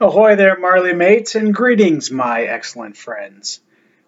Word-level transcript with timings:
Ahoy 0.00 0.36
there, 0.36 0.56
Marly 0.56 0.94
mates, 0.94 1.34
and 1.34 1.52
greetings, 1.52 2.12
my 2.12 2.42
excellent 2.42 2.96
friends. 2.96 3.58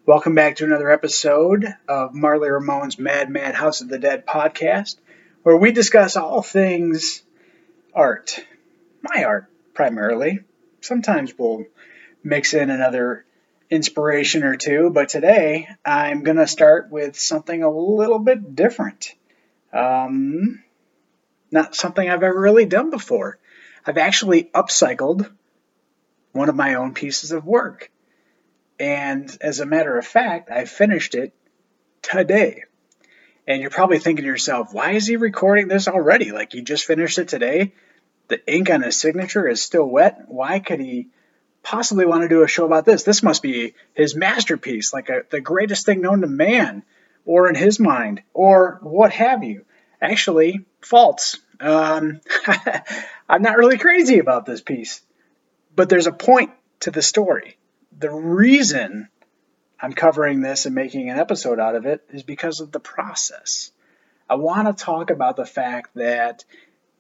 Welcome 0.07 0.37
back 0.37 0.55
to 0.57 0.65
another 0.65 0.89
episode 0.89 1.67
of 1.89 2.15
Marly 2.15 2.49
Ramone's 2.49 2.97
Mad 2.97 3.29
Mad 3.29 3.57
House 3.57 3.81
of 3.81 3.89
the 3.89 3.99
Dead 3.99 4.25
podcast, 4.25 4.99
where 5.43 5.57
we 5.57 5.73
discuss 5.73 6.17
all 6.17 6.43
things 6.43 7.25
art. 7.93 8.39
My 9.03 9.25
art, 9.25 9.47
primarily. 9.75 10.45
Sometimes 10.81 11.37
we'll 11.37 11.65
mix 12.23 12.55
in 12.55 12.71
another 12.71 13.25
inspiration 13.69 14.45
or 14.45 14.55
two, 14.55 14.91
but 14.91 15.09
today 15.09 15.67
I'm 15.85 16.23
going 16.23 16.37
to 16.37 16.47
start 16.47 16.89
with 16.93 17.19
something 17.19 17.65
a 17.65 17.69
little 17.69 18.21
bit 18.21 18.55
different. 18.55 19.13
Um, 19.73 20.63
not 21.51 21.75
something 21.75 22.09
I've 22.09 22.23
ever 22.23 22.41
really 22.41 22.67
done 22.67 22.91
before. 22.91 23.41
I've 23.85 23.99
actually 23.99 24.45
upcycled 24.55 25.29
one 26.33 26.49
of 26.49 26.57
my 26.57 26.75
own 26.75 26.95
pieces 26.95 27.33
of 27.33 27.45
work. 27.45 27.91
And 28.79 29.37
as 29.41 29.61
a 29.61 29.67
matter 29.67 29.99
of 29.99 30.07
fact, 30.07 30.51
I 30.51 30.65
finished 30.65 31.15
it 31.15 31.35
today. 32.03 32.65
And 33.47 33.61
you're 33.61 33.71
probably 33.71 33.99
thinking 33.99 34.25
to 34.25 34.31
yourself, 34.31 34.73
why 34.73 34.93
is 34.93 35.07
he 35.07 35.17
recording 35.17 35.69
this 35.69 35.89
already? 35.89 36.31
Like 36.31 36.53
he 36.53 36.63
just 36.63 36.87
finished 36.87 37.19
it 37.19 37.29
today? 37.29 37.75
The 38.29 38.41
ink 38.53 38.71
on 38.71 38.83
his 38.83 38.99
signature 38.99 39.49
is 39.49 39.63
still 39.63 39.85
wet. 39.85 40.25
Why 40.29 40.61
could 40.61 40.81
he 40.81 41.09
possibly 41.63 42.07
want 42.07 42.23
to 42.23 42.29
do 42.29 42.43
a 42.43 42.49
show 42.49 42.65
about 42.65 42.85
this? 42.85 43.03
This 43.03 43.23
must 43.23 43.43
be 43.43 43.75
his 43.93 44.15
masterpiece, 44.15 44.93
like 44.93 45.09
a, 45.09 45.23
the 45.31 45.41
greatest 45.41 45.85
thing 45.85 46.01
known 46.01 46.21
to 46.21 46.27
man, 46.27 46.85
or 47.25 47.49
in 47.49 47.55
his 47.55 47.81
mind, 47.81 48.23
or 48.33 48.79
what 48.83 49.13
have 49.13 49.43
you. 49.43 49.65
Actually, 50.01 50.65
false. 50.81 51.39
Um, 51.59 52.21
I'm 53.29 53.43
not 53.43 53.59
really 53.59 53.79
crazy 53.79 54.21
about 54.21 54.47
this 54.47 54.63
piece. 54.63 55.03
But 55.75 55.89
there's 55.89 56.07
a 56.07 56.13
point 56.13 56.51
to 56.81 56.91
the 56.91 57.03
story. 57.03 57.57
The 57.99 58.11
reason 58.11 59.09
I'm 59.81 59.93
covering 59.93 60.41
this 60.41 60.67
and 60.67 60.75
making 60.75 61.11
an 61.11 61.19
episode 61.19 61.59
out 61.59 61.75
of 61.75 61.87
it 61.87 62.05
is 62.11 62.23
because 62.23 62.61
of 62.61 62.73
the 62.73 62.81
process. 62.81 63.73
I 64.29 64.35
want 64.35 64.69
to 64.69 64.85
talk 64.85 65.11
about 65.11 65.37
the 65.37 65.47
fact 65.47 65.95
that 65.95 66.45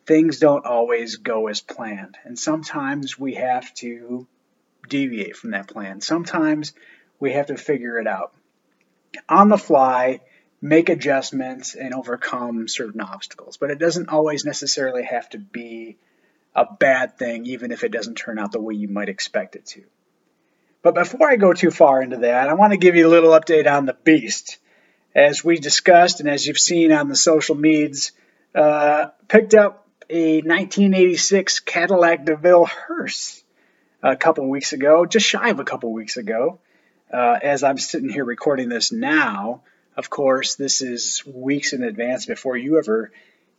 things 0.06 0.38
don't 0.38 0.66
always 0.66 1.16
go 1.16 1.46
as 1.46 1.60
planned, 1.60 2.16
and 2.24 2.38
sometimes 2.38 3.18
we 3.18 3.34
have 3.34 3.72
to 3.74 4.26
deviate 4.88 5.36
from 5.36 5.52
that 5.52 5.68
plan. 5.68 6.00
Sometimes 6.00 6.72
we 7.20 7.32
have 7.32 7.46
to 7.46 7.56
figure 7.56 7.98
it 7.98 8.06
out 8.06 8.34
on 9.28 9.48
the 9.48 9.58
fly, 9.58 10.20
make 10.60 10.88
adjustments, 10.88 11.74
and 11.74 11.94
overcome 11.94 12.66
certain 12.66 13.00
obstacles. 13.00 13.56
But 13.56 13.70
it 13.70 13.78
doesn't 13.78 14.08
always 14.08 14.44
necessarily 14.44 15.04
have 15.04 15.28
to 15.30 15.38
be 15.38 15.98
a 16.54 16.66
bad 16.78 17.18
thing, 17.18 17.46
even 17.46 17.70
if 17.70 17.84
it 17.84 17.92
doesn't 17.92 18.16
turn 18.16 18.38
out 18.38 18.52
the 18.52 18.60
way 18.60 18.74
you 18.74 18.88
might 18.88 19.08
expect 19.08 19.56
it 19.56 19.66
to. 19.66 19.82
But 20.82 20.94
before 20.94 21.30
I 21.30 21.36
go 21.36 21.52
too 21.52 21.70
far 21.70 22.02
into 22.02 22.18
that, 22.18 22.48
I 22.48 22.54
want 22.54 22.72
to 22.72 22.78
give 22.78 22.96
you 22.96 23.06
a 23.06 23.10
little 23.10 23.30
update 23.30 23.70
on 23.70 23.86
the 23.86 23.96
beast. 24.04 24.58
As 25.14 25.44
we 25.44 25.58
discussed, 25.58 26.20
and 26.20 26.28
as 26.28 26.46
you've 26.46 26.58
seen 26.58 26.92
on 26.92 27.08
the 27.08 27.16
social 27.16 27.54
medias, 27.54 28.12
uh, 28.54 29.08
picked 29.28 29.54
up 29.54 29.86
a 30.08 30.36
1986 30.36 31.60
Cadillac 31.60 32.24
DeVille 32.24 32.64
hearse 32.64 33.42
a 34.02 34.16
couple 34.16 34.48
weeks 34.48 34.72
ago, 34.72 35.04
just 35.06 35.26
shy 35.26 35.50
of 35.50 35.60
a 35.60 35.64
couple 35.64 35.92
weeks 35.92 36.16
ago. 36.16 36.58
Uh, 37.12 37.38
as 37.42 37.62
I'm 37.62 37.78
sitting 37.78 38.08
here 38.08 38.24
recording 38.24 38.68
this 38.68 38.92
now, 38.92 39.62
of 39.96 40.08
course, 40.08 40.54
this 40.54 40.80
is 40.80 41.24
weeks 41.26 41.72
in 41.72 41.82
advance 41.82 42.24
before 42.24 42.56
you 42.56 42.78
ever 42.78 43.10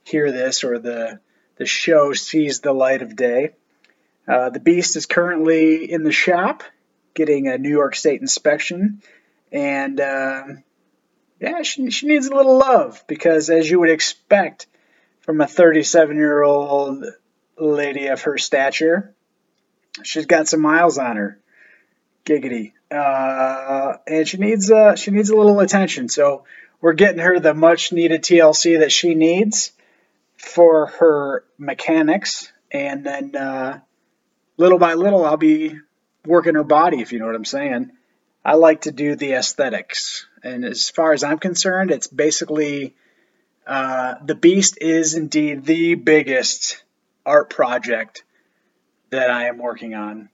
hear 0.04 0.32
this 0.32 0.64
or 0.64 0.80
the 0.80 1.20
the 1.62 1.68
show 1.68 2.12
sees 2.12 2.60
the 2.60 2.74
light 2.74 3.04
of 3.04 3.16
day. 3.16 3.52
Uh, 4.28 4.50
the 4.50 4.60
Beast 4.60 4.96
is 4.96 5.06
currently 5.06 5.92
in 5.92 6.02
the 6.02 6.12
shop 6.12 6.64
getting 7.14 7.48
a 7.48 7.60
New 7.60 7.70
York 7.70 7.96
State 7.96 8.20
inspection, 8.20 9.04
and 9.52 10.00
uh, 10.00 10.44
yeah, 11.40 11.62
she, 11.62 11.92
she 11.92 12.08
needs 12.08 12.26
a 12.26 12.36
little 12.36 12.58
love 12.58 13.04
because, 13.06 13.52
as 13.52 13.70
you 13.70 13.80
would 13.80 13.92
expect 13.92 14.66
from 15.20 15.40
a 15.40 15.46
37 15.46 16.18
year 16.18 16.42
old 16.42 17.06
lady 17.60 18.08
of 18.08 18.24
her 18.24 18.40
stature, 18.40 19.14
she's 20.02 20.26
got 20.26 20.48
some 20.48 20.62
miles 20.62 20.98
on 20.98 21.16
her. 21.16 21.40
Giggity. 22.26 22.74
Uh, 22.90 23.98
and 24.08 24.28
she 24.28 24.38
needs 24.38 24.72
uh, 24.72 24.96
she 24.96 25.12
needs 25.12 25.30
a 25.30 25.38
little 25.38 25.60
attention. 25.60 26.10
So 26.10 26.46
we're 26.82 26.94
getting 26.94 27.22
her 27.22 27.40
the 27.40 27.54
much 27.54 27.94
needed 27.94 28.24
TLC 28.24 28.80
that 28.80 28.92
she 28.92 29.14
needs 29.14 29.74
for 30.42 30.88
her 30.88 31.44
mechanics, 31.58 32.52
and 32.72 33.06
then 33.06 33.36
uh, 33.36 33.80
little 34.58 34.80
by 34.80 34.96
little, 34.96 35.24
I'll 35.26 35.38
be 35.38 35.78
working 36.26 36.56
her 36.56 36.64
body, 36.64 37.02
if 37.02 37.14
you 37.14 37.20
know 37.20 37.28
what 37.28 37.36
I'm 37.36 37.46
saying. 37.46 37.92
I 38.44 38.56
like 38.56 38.82
to 38.82 38.92
do 38.92 39.16
the 39.16 39.34
aesthetics, 39.34 40.26
and 40.44 40.66
as 40.66 40.90
far 40.90 41.14
as 41.14 41.24
I'm 41.24 41.38
concerned, 41.38 41.92
it's 41.92 42.08
basically 42.08 42.96
uh, 43.68 44.16
the 44.26 44.36
Beast 44.36 44.80
is 44.82 45.14
indeed 45.14 45.64
the 45.64 45.94
biggest 45.94 46.84
art 47.24 47.52
project 47.52 48.24
that 49.12 49.30
I 49.30 49.46
am 49.46 49.60
working 49.60 49.94
on, 49.94 50.30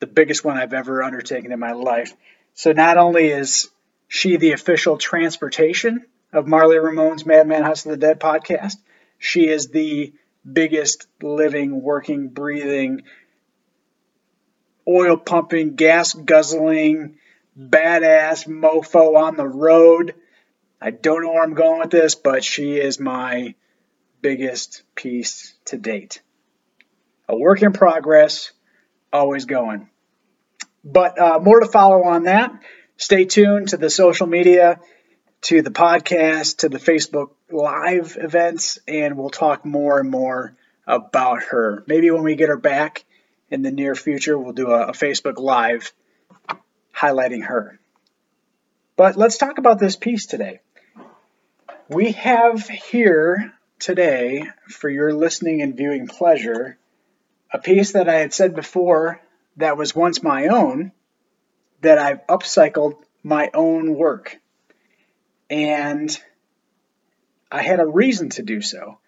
the 0.00 0.08
biggest 0.08 0.44
one 0.44 0.56
I've 0.56 0.72
ever 0.72 1.02
undertaken 1.02 1.52
in 1.52 1.60
my 1.60 1.72
life. 1.72 2.12
So 2.54 2.72
not 2.72 2.98
only 2.98 3.28
is 3.28 3.70
she 4.08 4.36
the 4.36 4.52
official 4.52 4.96
transportation 4.96 6.04
of 6.32 6.48
Marly 6.48 6.78
Ramone's 6.78 7.24
Madman 7.24 7.62
House 7.62 7.86
of 7.86 7.92
the 7.92 7.96
Dead 7.96 8.18
podcast, 8.18 8.76
she 9.24 9.48
is 9.48 9.68
the 9.68 10.12
biggest 10.50 11.06
living, 11.22 11.80
working, 11.80 12.28
breathing, 12.28 13.04
oil 14.86 15.16
pumping, 15.16 15.76
gas 15.76 16.12
guzzling, 16.12 17.16
badass 17.58 18.46
mofo 18.46 19.16
on 19.16 19.36
the 19.36 19.48
road. 19.48 20.14
I 20.78 20.90
don't 20.90 21.22
know 21.22 21.32
where 21.32 21.42
I'm 21.42 21.54
going 21.54 21.80
with 21.80 21.90
this, 21.90 22.14
but 22.14 22.44
she 22.44 22.76
is 22.76 23.00
my 23.00 23.54
biggest 24.20 24.82
piece 24.94 25.54
to 25.64 25.78
date. 25.78 26.20
A 27.26 27.34
work 27.34 27.62
in 27.62 27.72
progress, 27.72 28.52
always 29.10 29.46
going. 29.46 29.88
But 30.84 31.18
uh, 31.18 31.38
more 31.38 31.60
to 31.60 31.66
follow 31.66 32.04
on 32.04 32.24
that. 32.24 32.52
Stay 32.98 33.24
tuned 33.24 33.68
to 33.68 33.78
the 33.78 33.88
social 33.88 34.26
media 34.26 34.80
to 35.44 35.60
the 35.60 35.70
podcast, 35.70 36.58
to 36.58 36.70
the 36.70 36.78
Facebook 36.78 37.28
Live 37.50 38.16
events, 38.18 38.78
and 38.88 39.18
we'll 39.18 39.28
talk 39.28 39.66
more 39.66 40.00
and 40.00 40.10
more 40.10 40.56
about 40.86 41.42
her. 41.42 41.84
Maybe 41.86 42.10
when 42.10 42.22
we 42.22 42.34
get 42.34 42.48
her 42.48 42.56
back 42.56 43.04
in 43.50 43.60
the 43.60 43.70
near 43.70 43.94
future, 43.94 44.38
we'll 44.38 44.54
do 44.54 44.70
a, 44.70 44.86
a 44.86 44.92
Facebook 44.92 45.38
Live 45.38 45.92
highlighting 46.96 47.44
her. 47.44 47.78
But 48.96 49.18
let's 49.18 49.36
talk 49.36 49.58
about 49.58 49.78
this 49.78 49.96
piece 49.96 50.24
today. 50.24 50.60
We 51.90 52.12
have 52.12 52.66
here 52.66 53.52
today, 53.78 54.48
for 54.70 54.88
your 54.88 55.12
listening 55.12 55.60
and 55.60 55.76
viewing 55.76 56.06
pleasure, 56.06 56.78
a 57.52 57.58
piece 57.58 57.92
that 57.92 58.08
I 58.08 58.14
had 58.14 58.32
said 58.32 58.54
before 58.54 59.20
that 59.58 59.76
was 59.76 59.94
once 59.94 60.22
my 60.22 60.46
own, 60.46 60.92
that 61.82 61.98
I've 61.98 62.26
upcycled 62.28 62.94
my 63.22 63.50
own 63.52 63.94
work. 63.94 64.40
And 65.50 66.16
I 67.50 67.62
had 67.62 67.80
a 67.80 67.86
reason 67.86 68.30
to 68.30 68.42
do 68.42 68.60
so. 68.60 68.98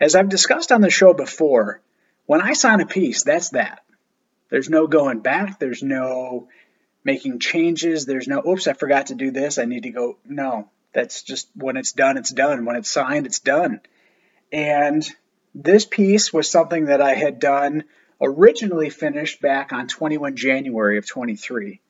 As 0.00 0.14
I've 0.14 0.28
discussed 0.28 0.72
on 0.72 0.80
the 0.80 0.90
show 0.90 1.14
before, 1.14 1.80
when 2.26 2.40
I 2.40 2.54
sign 2.54 2.80
a 2.80 2.86
piece, 2.86 3.22
that's 3.22 3.50
that. 3.50 3.84
There's 4.48 4.68
no 4.68 4.86
going 4.86 5.20
back, 5.20 5.58
there's 5.58 5.82
no 5.82 6.48
making 7.04 7.38
changes, 7.38 8.04
there's 8.06 8.28
no, 8.28 8.42
oops, 8.46 8.66
I 8.66 8.74
forgot 8.74 9.06
to 9.06 9.14
do 9.14 9.30
this, 9.30 9.58
I 9.58 9.64
need 9.64 9.84
to 9.84 9.90
go. 9.90 10.18
No, 10.26 10.68
that's 10.92 11.22
just 11.22 11.48
when 11.54 11.76
it's 11.76 11.92
done, 11.92 12.16
it's 12.16 12.32
done. 12.32 12.64
When 12.64 12.76
it's 12.76 12.90
signed, 12.90 13.26
it's 13.26 13.40
done. 13.40 13.80
And 14.52 15.08
this 15.54 15.84
piece 15.84 16.32
was 16.32 16.50
something 16.50 16.86
that 16.86 17.00
I 17.00 17.14
had 17.14 17.38
done 17.38 17.84
originally 18.20 18.90
finished 18.90 19.40
back 19.40 19.72
on 19.72 19.88
21 19.88 20.36
January 20.36 20.98
of 20.98 21.06
23. 21.06 21.80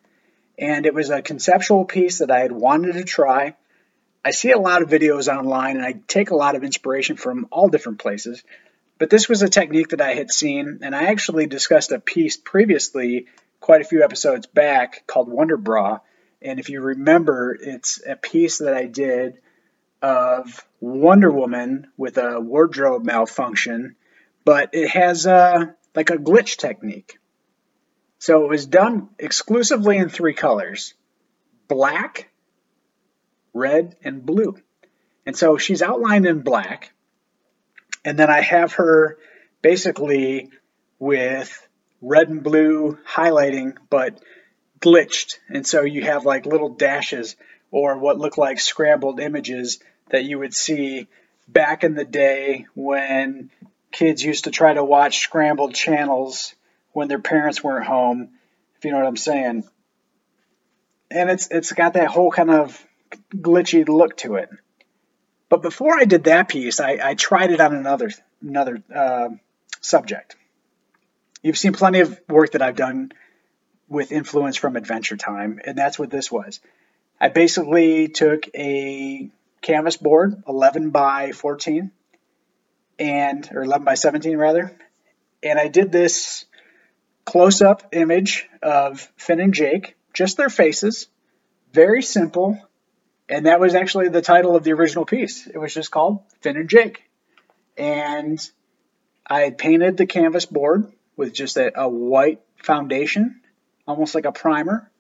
And 0.58 0.86
it 0.86 0.94
was 0.94 1.10
a 1.10 1.22
conceptual 1.22 1.84
piece 1.84 2.18
that 2.18 2.30
I 2.30 2.40
had 2.40 2.52
wanted 2.52 2.92
to 2.94 3.04
try. 3.04 3.56
I 4.24 4.30
see 4.30 4.52
a 4.52 4.58
lot 4.58 4.82
of 4.82 4.88
videos 4.88 5.28
online 5.28 5.76
and 5.76 5.84
I 5.84 5.94
take 6.06 6.30
a 6.30 6.36
lot 6.36 6.54
of 6.54 6.64
inspiration 6.64 7.16
from 7.16 7.48
all 7.50 7.68
different 7.68 7.98
places. 7.98 8.42
But 8.98 9.10
this 9.10 9.28
was 9.28 9.42
a 9.42 9.48
technique 9.48 9.88
that 9.88 10.00
I 10.00 10.14
had 10.14 10.30
seen, 10.30 10.78
and 10.82 10.94
I 10.94 11.06
actually 11.06 11.46
discussed 11.46 11.90
a 11.90 11.98
piece 11.98 12.36
previously, 12.36 13.26
quite 13.58 13.80
a 13.80 13.84
few 13.84 14.04
episodes 14.04 14.46
back, 14.46 15.04
called 15.08 15.28
Wonder 15.28 15.56
Bra. 15.56 15.98
And 16.40 16.60
if 16.60 16.68
you 16.68 16.80
remember, 16.80 17.56
it's 17.60 18.00
a 18.06 18.14
piece 18.14 18.58
that 18.58 18.74
I 18.74 18.86
did 18.86 19.40
of 20.02 20.64
Wonder 20.80 21.32
Woman 21.32 21.88
with 21.96 22.16
a 22.18 22.38
wardrobe 22.38 23.04
malfunction, 23.04 23.96
but 24.44 24.70
it 24.72 24.90
has 24.90 25.26
a, 25.26 25.74
like 25.96 26.10
a 26.10 26.16
glitch 26.16 26.56
technique. 26.56 27.18
So 28.20 28.44
it 28.44 28.50
was 28.50 28.66
done 28.66 29.08
exclusively 29.18 29.96
in 29.96 30.10
three 30.10 30.34
colors 30.34 30.94
black, 31.66 32.28
red, 33.52 33.96
and 34.02 34.24
blue. 34.24 34.56
And 35.26 35.36
so 35.36 35.56
she's 35.58 35.82
outlined 35.82 36.26
in 36.26 36.40
black. 36.40 36.92
And 38.04 38.18
then 38.18 38.30
I 38.30 38.40
have 38.40 38.74
her 38.74 39.18
basically 39.60 40.50
with 40.98 41.68
red 42.00 42.28
and 42.28 42.42
blue 42.42 42.98
highlighting, 43.08 43.76
but 43.88 44.20
glitched. 44.80 45.38
And 45.48 45.66
so 45.66 45.82
you 45.82 46.02
have 46.02 46.24
like 46.24 46.46
little 46.46 46.70
dashes 46.70 47.36
or 47.70 47.98
what 47.98 48.18
look 48.18 48.36
like 48.36 48.60
scrambled 48.60 49.20
images 49.20 49.78
that 50.10 50.24
you 50.24 50.38
would 50.40 50.54
see 50.54 51.06
back 51.48 51.84
in 51.84 51.94
the 51.94 52.04
day 52.04 52.66
when 52.74 53.50
kids 53.92 54.24
used 54.24 54.44
to 54.44 54.50
try 54.50 54.74
to 54.74 54.84
watch 54.84 55.20
scrambled 55.20 55.74
channels 55.74 56.54
when 56.92 57.08
their 57.08 57.18
parents 57.18 57.62
weren't 57.62 57.86
home, 57.86 58.30
if 58.76 58.84
you 58.84 58.90
know 58.90 58.98
what 58.98 59.06
I'm 59.06 59.16
saying. 59.16 59.64
And 61.10 61.30
it's 61.30 61.48
it's 61.50 61.72
got 61.72 61.94
that 61.94 62.08
whole 62.08 62.30
kind 62.30 62.50
of 62.50 62.86
glitchy 63.34 63.88
look 63.88 64.16
to 64.18 64.36
it. 64.36 64.50
But 65.48 65.62
before 65.62 65.98
I 65.98 66.04
did 66.04 66.24
that 66.24 66.48
piece, 66.48 66.80
I, 66.80 66.98
I 67.02 67.14
tried 67.14 67.50
it 67.50 67.60
on 67.60 67.74
another 67.74 68.10
another 68.40 68.82
uh, 68.94 69.28
subject. 69.80 70.36
You've 71.42 71.58
seen 71.58 71.72
plenty 71.72 72.00
of 72.00 72.20
work 72.28 72.52
that 72.52 72.62
I've 72.62 72.76
done 72.76 73.12
with 73.88 74.12
influence 74.12 74.56
from 74.56 74.76
Adventure 74.76 75.16
Time, 75.16 75.60
and 75.64 75.76
that's 75.76 75.98
what 75.98 76.10
this 76.10 76.30
was. 76.30 76.60
I 77.20 77.28
basically 77.28 78.08
took 78.08 78.48
a 78.54 79.28
canvas 79.60 79.96
board, 79.96 80.42
11 80.48 80.90
by 80.90 81.32
14, 81.32 81.90
and 82.98 83.50
or 83.52 83.62
11 83.62 83.84
by 83.84 83.94
17 83.94 84.36
rather, 84.36 84.76
and 85.42 85.58
I 85.58 85.68
did 85.68 85.92
this 85.92 86.46
close-up 87.24 87.88
image 87.92 88.48
of 88.62 89.00
Finn 89.16 89.40
and 89.40 89.54
Jake, 89.54 89.96
just 90.14 90.36
their 90.36 90.48
faces, 90.48 91.08
very 91.72 92.02
simple, 92.02 92.58
and 93.28 93.46
that 93.46 93.60
was 93.60 93.74
actually 93.74 94.08
the 94.08 94.22
title 94.22 94.56
of 94.56 94.64
the 94.64 94.72
original 94.72 95.04
piece. 95.04 95.46
It 95.46 95.58
was 95.58 95.74
just 95.74 95.90
called 95.90 96.22
Finn 96.40 96.56
and 96.56 96.68
Jake. 96.68 97.02
And 97.76 98.38
I 99.26 99.50
painted 99.50 99.96
the 99.96 100.06
canvas 100.06 100.46
board 100.46 100.92
with 101.16 101.32
just 101.32 101.56
a, 101.56 101.80
a 101.80 101.88
white 101.88 102.40
foundation, 102.62 103.40
almost 103.86 104.14
like 104.14 104.24
a 104.24 104.32
primer. 104.32 104.90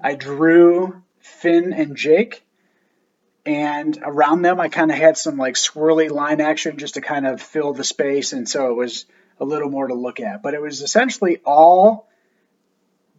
I 0.00 0.14
drew 0.14 1.02
Finn 1.20 1.72
and 1.72 1.96
Jake, 1.96 2.42
and 3.44 3.98
around 4.02 4.42
them 4.42 4.58
I 4.58 4.68
kind 4.68 4.90
of 4.90 4.96
had 4.96 5.16
some 5.16 5.36
like 5.36 5.54
swirly 5.54 6.10
line 6.10 6.40
action 6.40 6.78
just 6.78 6.94
to 6.94 7.00
kind 7.00 7.26
of 7.26 7.40
fill 7.40 7.74
the 7.74 7.84
space, 7.84 8.32
and 8.32 8.48
so 8.48 8.70
it 8.70 8.74
was 8.74 9.06
a 9.38 9.44
little 9.44 9.70
more 9.70 9.86
to 9.86 9.94
look 9.94 10.20
at. 10.20 10.42
But 10.42 10.54
it 10.54 10.62
was 10.62 10.82
essentially 10.82 11.38
all 11.44 12.08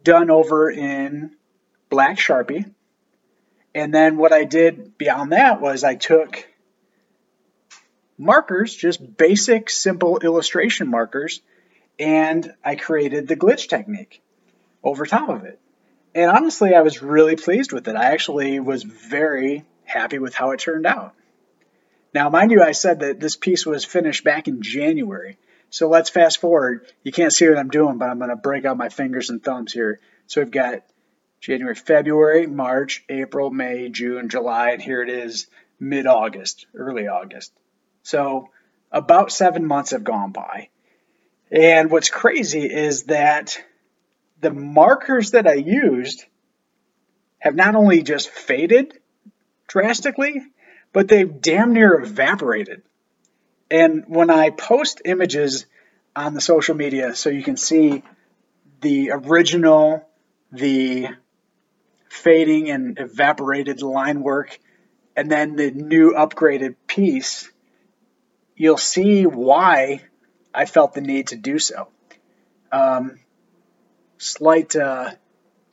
done 0.02 0.30
over 0.30 0.70
in 0.70 1.36
black 1.88 2.18
Sharpie 2.18 2.70
and 3.74 3.92
then 3.92 4.16
what 4.16 4.32
I 4.32 4.44
did 4.44 4.96
beyond 4.96 5.32
that 5.32 5.60
was 5.60 5.84
I 5.84 5.96
took 5.96 6.46
markers, 8.16 8.74
just 8.74 9.16
basic, 9.16 9.70
simple 9.70 10.18
illustration 10.18 10.88
markers, 10.88 11.40
and 11.98 12.52
I 12.64 12.76
created 12.76 13.28
the 13.28 13.36
glitch 13.36 13.68
technique 13.68 14.22
over 14.82 15.06
top 15.06 15.28
of 15.28 15.44
it. 15.44 15.58
And 16.14 16.30
honestly, 16.30 16.74
I 16.74 16.82
was 16.82 17.02
really 17.02 17.36
pleased 17.36 17.72
with 17.72 17.88
it. 17.88 17.96
I 17.96 18.12
actually 18.12 18.60
was 18.60 18.84
very 18.84 19.64
happy 19.84 20.18
with 20.18 20.34
how 20.34 20.52
it 20.52 20.60
turned 20.60 20.86
out. 20.86 21.14
Now, 22.14 22.30
mind 22.30 22.52
you, 22.52 22.62
I 22.62 22.72
said 22.72 23.00
that 23.00 23.18
this 23.18 23.34
piece 23.34 23.66
was 23.66 23.84
finished 23.84 24.22
back 24.22 24.46
in 24.46 24.62
January. 24.62 25.36
So 25.70 25.88
let's 25.88 26.10
fast 26.10 26.40
forward. 26.40 26.86
You 27.02 27.10
can't 27.10 27.32
see 27.32 27.48
what 27.48 27.58
I'm 27.58 27.70
doing, 27.70 27.98
but 27.98 28.08
I'm 28.08 28.18
going 28.18 28.30
to 28.30 28.36
break 28.36 28.64
out 28.64 28.76
my 28.76 28.88
fingers 28.88 29.30
and 29.30 29.42
thumbs 29.42 29.72
here. 29.72 29.98
So 30.28 30.40
we've 30.40 30.50
got 30.52 30.84
January, 31.44 31.74
February, 31.74 32.46
March, 32.46 33.04
April, 33.10 33.50
May, 33.50 33.90
June, 33.90 34.30
July, 34.30 34.70
and 34.70 34.80
here 34.80 35.02
it 35.02 35.10
is 35.10 35.46
mid 35.78 36.06
August, 36.06 36.64
early 36.74 37.06
August. 37.06 37.52
So 38.02 38.48
about 38.90 39.30
seven 39.30 39.66
months 39.66 39.90
have 39.90 40.04
gone 40.04 40.32
by. 40.32 40.70
And 41.50 41.90
what's 41.90 42.08
crazy 42.08 42.64
is 42.64 43.04
that 43.04 43.62
the 44.40 44.52
markers 44.52 45.32
that 45.32 45.46
I 45.46 45.56
used 45.56 46.24
have 47.40 47.54
not 47.54 47.74
only 47.74 48.02
just 48.02 48.30
faded 48.30 48.98
drastically, 49.68 50.40
but 50.94 51.08
they've 51.08 51.42
damn 51.42 51.74
near 51.74 52.00
evaporated. 52.00 52.80
And 53.70 54.04
when 54.06 54.30
I 54.30 54.48
post 54.48 55.02
images 55.04 55.66
on 56.16 56.32
the 56.32 56.40
social 56.40 56.74
media, 56.74 57.14
so 57.14 57.28
you 57.28 57.42
can 57.42 57.58
see 57.58 58.02
the 58.80 59.10
original, 59.10 60.08
the 60.50 61.08
fading 62.14 62.70
and 62.70 62.98
evaporated 62.98 63.82
line 63.82 64.22
work, 64.22 64.58
and 65.16 65.30
then 65.30 65.56
the 65.56 65.72
new 65.72 66.12
upgraded 66.12 66.76
piece, 66.86 67.50
you'll 68.56 68.76
see 68.76 69.26
why 69.26 70.00
I 70.54 70.66
felt 70.66 70.94
the 70.94 71.00
need 71.00 71.28
to 71.28 71.36
do 71.36 71.58
so. 71.58 71.88
Um, 72.70 73.18
slight 74.18 74.76
uh, 74.76 75.10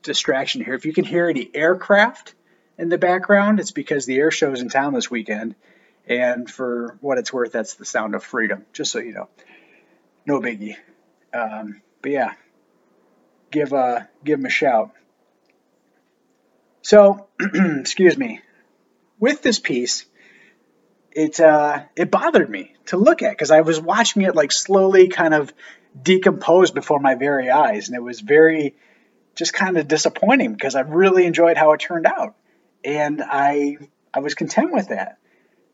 distraction 0.02 0.66
here. 0.66 0.74
If 0.74 0.86
you 0.86 0.94
can 0.94 1.06
hear 1.06 1.30
any 1.30 1.50
aircraft 1.54 2.34
in 2.78 2.90
the 2.90 2.98
background, 2.98 3.60
it's 3.60 3.72
because 3.72 4.08
the 4.08 4.18
air 4.18 4.32
show's 4.32 4.62
in 4.62 4.70
town 4.70 4.94
this 4.94 5.12
weekend. 5.12 5.56
And 6.08 6.50
for 6.50 6.98
what 7.02 7.20
it's 7.20 7.32
worth, 7.32 7.52
that's 7.52 7.76
the 7.76 7.86
sound 7.86 8.16
of 8.16 8.24
freedom, 8.24 8.66
just 8.74 8.92
so 8.92 8.98
you 8.98 9.14
know. 9.14 9.30
No 10.26 10.40
biggie. 10.40 10.76
Um, 11.34 11.82
but 12.02 12.12
yeah, 12.12 12.34
give, 13.52 13.74
uh, 13.74 14.02
give 14.24 14.40
them 14.40 14.48
a 14.48 14.50
shout. 14.50 14.92
So, 16.82 17.28
excuse 17.40 18.18
me, 18.18 18.42
with 19.20 19.42
this 19.42 19.60
piece, 19.60 20.06
it 21.12 21.40
uh, 21.40 21.84
it 21.96 22.10
bothered 22.10 22.50
me 22.50 22.74
to 22.88 22.98
look 22.98 23.22
at 23.22 23.32
because 23.32 23.52
I 23.52 23.62
was 23.62 23.80
watching 23.80 24.24
it 24.24 24.36
like 24.36 24.52
slowly 24.52 25.08
kind 25.10 25.34
of 25.34 25.54
decompose 26.02 26.72
before 26.72 27.00
my 27.00 27.16
very 27.16 27.50
eyes, 27.50 27.88
and 27.88 27.96
it 27.96 28.02
was 28.02 28.20
very 28.20 28.76
just 29.36 29.54
kind 29.54 29.78
of 29.78 29.88
disappointing 29.88 30.54
because 30.54 30.76
I 30.76 30.82
really 30.82 31.26
enjoyed 31.26 31.58
how 31.58 31.74
it 31.74 31.80
turned 31.80 32.06
out, 32.06 32.36
and 32.84 33.22
I 33.24 33.78
I 34.14 34.20
was 34.20 34.34
content 34.34 34.74
with 34.74 34.90
that. 34.90 35.18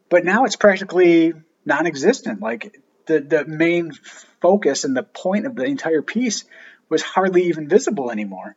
But 0.10 0.26
now 0.26 0.46
it's 0.46 0.56
practically 0.56 1.34
non-existent. 1.66 2.42
Like 2.42 2.80
the 3.06 3.20
the 3.20 3.46
main 3.46 3.92
focus 4.42 4.84
and 4.84 4.96
the 4.96 5.04
point 5.04 5.46
of 5.46 5.56
the 5.56 5.66
entire 5.66 6.02
piece 6.02 6.46
was 6.90 7.02
hardly 7.02 7.44
even 7.46 7.68
visible 7.68 8.12
anymore. 8.12 8.56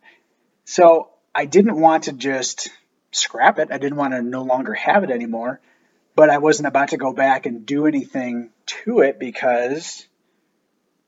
So 0.64 1.11
I 1.35 1.45
didn't 1.45 1.81
want 1.81 2.05
to 2.05 2.13
just 2.13 2.71
scrap 3.13 3.59
it. 3.59 3.69
I 3.71 3.79
didn't 3.79 3.97
want 3.97 4.15
to 4.15 4.23
no 4.23 4.43
longer 4.43 4.75
have 4.75 5.05
it 5.05 5.11
anymore, 5.11 5.61
but 6.17 6.31
I 6.31 6.39
wasn't 6.39 6.69
about 6.69 6.89
to 6.89 6.97
go 6.97 7.13
back 7.13 7.47
and 7.47 7.67
do 7.67 7.87
anything 7.87 8.51
to 8.67 9.01
it 9.01 9.19
because 9.19 10.07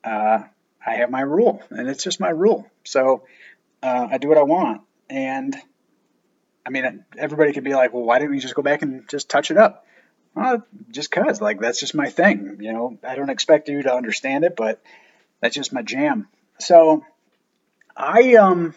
uh, 0.04 0.40
I 0.84 0.94
have 0.94 1.10
my 1.10 1.20
rule, 1.20 1.62
and 1.70 1.88
it's 1.88 2.04
just 2.04 2.20
my 2.20 2.30
rule. 2.30 2.70
So 2.84 3.24
uh, 3.82 4.08
I 4.10 4.18
do 4.18 4.28
what 4.28 4.38
I 4.38 4.42
want. 4.42 4.82
And 5.10 5.56
I 6.64 6.70
mean, 6.70 7.04
everybody 7.16 7.52
could 7.52 7.64
be 7.64 7.74
like, 7.74 7.92
well, 7.92 8.04
why 8.04 8.18
didn't 8.18 8.34
you 8.34 8.40
just 8.40 8.54
go 8.54 8.62
back 8.62 8.82
and 8.82 9.08
just 9.08 9.28
touch 9.28 9.50
it 9.50 9.56
up? 9.56 9.86
Well, 10.34 10.64
just 10.90 11.10
cause, 11.10 11.40
like 11.40 11.60
that's 11.60 11.80
just 11.80 11.94
my 11.94 12.08
thing. 12.08 12.58
You 12.60 12.72
know, 12.72 12.98
I 13.06 13.16
don't 13.16 13.28
expect 13.28 13.68
you 13.68 13.82
to 13.82 13.94
understand 13.94 14.44
it, 14.44 14.56
but 14.56 14.80
that's 15.40 15.54
just 15.54 15.72
my 15.72 15.82
jam. 15.82 16.28
So 16.58 17.04
I 17.96 18.36
um 18.36 18.74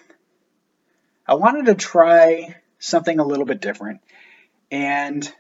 I 1.28 1.36
wanted 1.36 1.66
to 1.66 1.76
try 1.76 2.56
something 2.80 3.20
a 3.20 3.26
little 3.26 3.46
bit 3.46 3.62
different. 3.62 4.02
And 4.72 5.32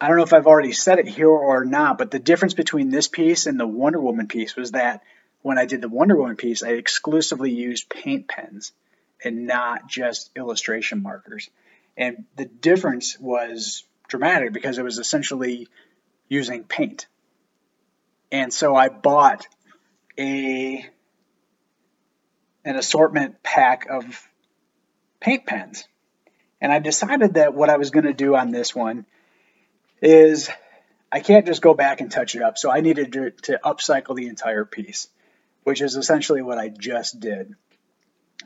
I 0.00 0.08
don't 0.08 0.16
know 0.16 0.22
if 0.22 0.32
I've 0.32 0.46
already 0.46 0.72
said 0.72 0.98
it 0.98 1.08
here 1.08 1.28
or 1.28 1.64
not, 1.64 1.98
but 1.98 2.10
the 2.10 2.18
difference 2.18 2.54
between 2.54 2.90
this 2.90 3.08
piece 3.08 3.46
and 3.46 3.58
the 3.58 3.66
Wonder 3.66 4.00
Woman 4.00 4.28
piece 4.28 4.56
was 4.56 4.72
that 4.72 5.02
when 5.42 5.58
I 5.58 5.66
did 5.66 5.80
the 5.82 5.88
Wonder 5.88 6.16
Woman 6.16 6.36
piece, 6.36 6.62
I 6.62 6.70
exclusively 6.70 7.52
used 7.52 7.88
paint 7.88 8.28
pens 8.28 8.72
and 9.24 9.46
not 9.46 9.88
just 9.88 10.30
illustration 10.36 11.02
markers. 11.02 11.50
And 11.96 12.24
the 12.36 12.44
difference 12.44 13.18
was 13.18 13.84
dramatic 14.08 14.52
because 14.52 14.78
it 14.78 14.84
was 14.84 14.98
essentially 14.98 15.68
using 16.28 16.64
paint. 16.64 17.06
And 18.32 18.52
so 18.52 18.76
I 18.76 18.88
bought 18.88 19.46
a 20.18 20.86
an 22.64 22.76
assortment 22.76 23.42
pack 23.42 23.86
of 23.88 24.29
paint 25.20 25.46
pens. 25.46 25.86
And 26.60 26.72
I 26.72 26.78
decided 26.78 27.34
that 27.34 27.54
what 27.54 27.70
I 27.70 27.76
was 27.76 27.90
going 27.90 28.04
to 28.04 28.12
do 28.12 28.36
on 28.36 28.50
this 28.50 28.74
one 28.74 29.06
is 30.02 30.50
I 31.12 31.20
can't 31.20 31.46
just 31.46 31.62
go 31.62 31.74
back 31.74 32.00
and 32.00 32.10
touch 32.10 32.34
it 32.34 32.42
up. 32.42 32.58
So 32.58 32.70
I 32.70 32.80
needed 32.80 33.12
to, 33.12 33.30
to 33.42 33.60
upcycle 33.64 34.16
the 34.16 34.28
entire 34.28 34.64
piece, 34.64 35.08
which 35.64 35.80
is 35.80 35.96
essentially 35.96 36.42
what 36.42 36.58
I 36.58 36.68
just 36.68 37.20
did. 37.20 37.54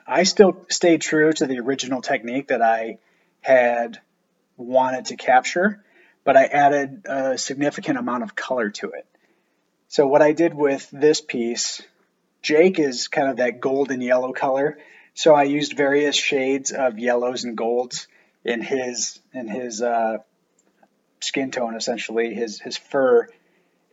I 0.07 0.25
still 0.25 0.65
stayed 0.69 1.01
true 1.01 1.33
to 1.33 1.47
the 1.47 1.61
original 1.61 2.03
technique 2.03 2.49
that 2.49 2.63
I 2.63 2.99
had 3.41 4.01
wanted 4.57 5.07
to 5.07 5.17
capture, 5.17 5.85
but 6.25 6.37
I 6.37 6.45
added 6.45 7.03
a 7.07 7.39
significant 7.39 7.99
amount 7.99 8.23
of 8.23 8.35
color 8.35 8.71
to 8.71 8.91
it. 8.91 9.07
So 9.89 10.07
what 10.07 10.23
I 10.23 10.33
did 10.33 10.55
with 10.55 10.89
this 10.91 11.21
piece, 11.21 11.83
Jake 12.43 12.79
is 12.79 13.09
kind 13.09 13.29
of 13.29 13.37
that 13.37 13.61
golden 13.61 14.01
yellow 14.01 14.33
color. 14.33 14.79
So 15.15 15.35
I 15.35 15.45
used 15.45 15.77
various 15.77 16.17
shades 16.17 16.73
of 16.73 16.99
yellows 16.99 17.45
and 17.45 17.57
golds 17.57 18.09
in 18.45 18.61
his 18.61 19.21
in 19.33 19.49
his 19.49 19.81
uh, 19.81 20.19
skin 21.21 21.51
tone, 21.51 21.75
essentially 21.75 22.35
his 22.35 22.61
his 22.61 22.77
fur, 22.77 23.29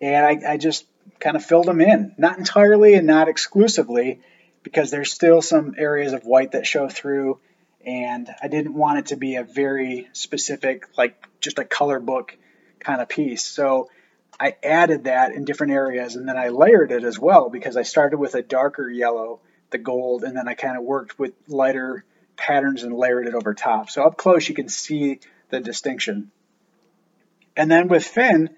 and 0.01 0.25
I, 0.25 0.53
I 0.53 0.57
just 0.57 0.85
kind 1.19 1.35
of 1.35 1.45
filled 1.45 1.67
them 1.67 1.81
in, 1.81 2.13
not 2.17 2.37
entirely 2.37 2.95
and 2.95 3.07
not 3.07 3.29
exclusively, 3.29 4.21
because 4.63 4.91
there's 4.91 5.11
still 5.11 5.41
some 5.41 5.75
areas 5.77 6.13
of 6.13 6.23
white 6.23 6.51
that 6.53 6.67
show 6.67 6.89
through, 6.89 7.39
and 7.85 8.29
I 8.41 8.47
didn't 8.47 8.73
want 8.73 8.99
it 8.99 9.05
to 9.07 9.15
be 9.15 9.35
a 9.35 9.43
very 9.43 10.09
specific, 10.13 10.85
like 10.97 11.15
just 11.39 11.59
a 11.59 11.65
color 11.65 11.99
book 11.99 12.37
kind 12.79 13.01
of 13.01 13.09
piece. 13.09 13.43
So 13.43 13.89
I 14.39 14.55
added 14.63 15.03
that 15.03 15.33
in 15.33 15.45
different 15.45 15.73
areas 15.73 16.15
and 16.15 16.27
then 16.27 16.37
I 16.37 16.49
layered 16.49 16.91
it 16.91 17.03
as 17.03 17.19
well 17.19 17.49
because 17.49 17.77
I 17.77 17.83
started 17.83 18.17
with 18.17 18.33
a 18.33 18.41
darker 18.41 18.89
yellow, 18.89 19.39
the 19.71 19.77
gold, 19.77 20.23
and 20.23 20.35
then 20.35 20.47
I 20.47 20.53
kind 20.53 20.77
of 20.77 20.83
worked 20.83 21.17
with 21.17 21.33
lighter 21.47 22.05
patterns 22.37 22.83
and 22.83 22.95
layered 22.95 23.27
it 23.27 23.35
over 23.35 23.53
top. 23.53 23.89
So 23.89 24.03
up 24.03 24.17
close 24.17 24.47
you 24.47 24.55
can 24.55 24.69
see 24.69 25.19
the 25.49 25.59
distinction. 25.59 26.31
And 27.55 27.69
then 27.69 27.87
with 27.87 28.05
Finn, 28.05 28.49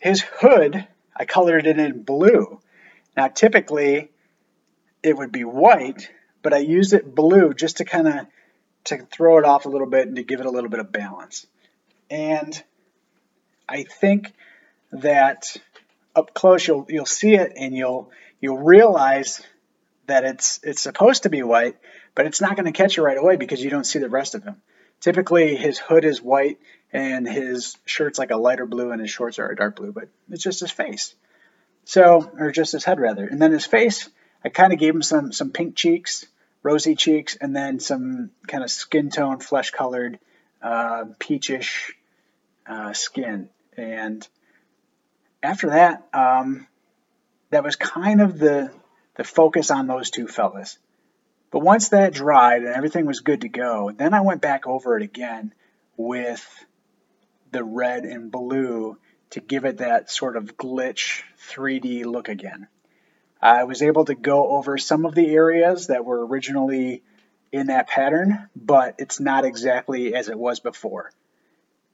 his 0.00 0.20
hood, 0.20 0.86
I 1.14 1.24
colored 1.24 1.66
it 1.66 1.78
in 1.78 2.02
blue. 2.02 2.60
Now 3.16 3.28
typically 3.28 4.10
it 5.02 5.16
would 5.16 5.32
be 5.32 5.44
white, 5.44 6.10
but 6.42 6.54
I 6.54 6.58
used 6.58 6.92
it 6.92 7.14
blue 7.14 7.54
just 7.54 7.78
to 7.78 7.84
kind 7.84 8.08
of 8.08 8.26
to 8.84 8.98
throw 8.98 9.38
it 9.38 9.44
off 9.44 9.66
a 9.66 9.68
little 9.68 9.86
bit 9.86 10.06
and 10.06 10.16
to 10.16 10.22
give 10.22 10.40
it 10.40 10.46
a 10.46 10.50
little 10.50 10.70
bit 10.70 10.80
of 10.80 10.92
balance. 10.92 11.46
And 12.08 12.62
I 13.68 13.82
think 13.82 14.32
that 14.92 15.56
up 16.14 16.32
close 16.32 16.66
you'll 16.66 16.86
you'll 16.88 17.04
see 17.04 17.34
it 17.34 17.52
and 17.56 17.76
you'll 17.76 18.10
you'll 18.40 18.58
realize 18.58 19.42
that 20.06 20.24
it's 20.24 20.60
it's 20.62 20.82
supposed 20.82 21.24
to 21.24 21.30
be 21.30 21.42
white, 21.42 21.76
but 22.14 22.26
it's 22.26 22.40
not 22.40 22.56
going 22.56 22.66
to 22.66 22.72
catch 22.72 22.96
you 22.96 23.04
right 23.04 23.18
away 23.18 23.36
because 23.36 23.62
you 23.62 23.70
don't 23.70 23.84
see 23.84 23.98
the 23.98 24.08
rest 24.08 24.34
of 24.34 24.44
him. 24.44 24.56
Typically, 25.00 25.56
his 25.56 25.78
hood 25.78 26.04
is 26.04 26.22
white 26.22 26.58
and 26.92 27.28
his 27.28 27.76
shirt's 27.84 28.18
like 28.18 28.30
a 28.30 28.36
lighter 28.36 28.66
blue 28.66 28.92
and 28.92 29.00
his 29.00 29.10
shorts 29.10 29.38
are 29.38 29.50
a 29.50 29.56
dark 29.56 29.76
blue, 29.76 29.92
but 29.92 30.08
it's 30.30 30.42
just 30.42 30.60
his 30.60 30.70
face. 30.70 31.14
So, 31.84 32.30
or 32.38 32.50
just 32.50 32.72
his 32.72 32.84
head 32.84 32.98
rather. 32.98 33.26
And 33.26 33.40
then 33.40 33.52
his 33.52 33.66
face, 33.66 34.08
I 34.44 34.48
kind 34.48 34.72
of 34.72 34.78
gave 34.78 34.94
him 34.94 35.02
some 35.02 35.32
some 35.32 35.50
pink 35.50 35.76
cheeks, 35.76 36.26
rosy 36.62 36.94
cheeks, 36.94 37.36
and 37.36 37.54
then 37.54 37.80
some 37.80 38.30
kind 38.46 38.64
of 38.64 38.70
skin 38.70 39.10
tone, 39.10 39.38
flesh 39.38 39.70
colored, 39.70 40.18
uh, 40.62 41.04
peachish 41.18 41.92
uh, 42.66 42.92
skin. 42.92 43.48
And 43.76 44.26
after 45.42 45.70
that, 45.70 46.06
um, 46.12 46.66
that 47.50 47.62
was 47.62 47.76
kind 47.76 48.20
of 48.20 48.38
the 48.38 48.72
the 49.16 49.24
focus 49.24 49.70
on 49.70 49.86
those 49.86 50.10
two 50.10 50.26
fellas. 50.28 50.78
But 51.50 51.60
once 51.60 51.90
that 51.90 52.12
dried 52.12 52.62
and 52.62 52.74
everything 52.74 53.06
was 53.06 53.20
good 53.20 53.42
to 53.42 53.48
go, 53.48 53.90
then 53.90 54.14
I 54.14 54.20
went 54.20 54.40
back 54.40 54.66
over 54.66 54.96
it 54.96 55.02
again 55.02 55.54
with 55.96 56.46
the 57.50 57.64
red 57.64 58.04
and 58.04 58.30
blue 58.30 58.98
to 59.30 59.40
give 59.40 59.64
it 59.64 59.78
that 59.78 60.10
sort 60.10 60.36
of 60.36 60.56
glitch 60.56 61.22
3D 61.50 62.04
look 62.04 62.28
again. 62.28 62.68
I 63.40 63.64
was 63.64 63.82
able 63.82 64.04
to 64.06 64.14
go 64.14 64.48
over 64.56 64.78
some 64.78 65.04
of 65.04 65.14
the 65.14 65.34
areas 65.34 65.88
that 65.88 66.04
were 66.04 66.26
originally 66.26 67.02
in 67.52 67.68
that 67.68 67.88
pattern, 67.88 68.48
but 68.54 68.96
it's 68.98 69.20
not 69.20 69.44
exactly 69.44 70.14
as 70.14 70.28
it 70.28 70.38
was 70.38 70.60
before. 70.60 71.12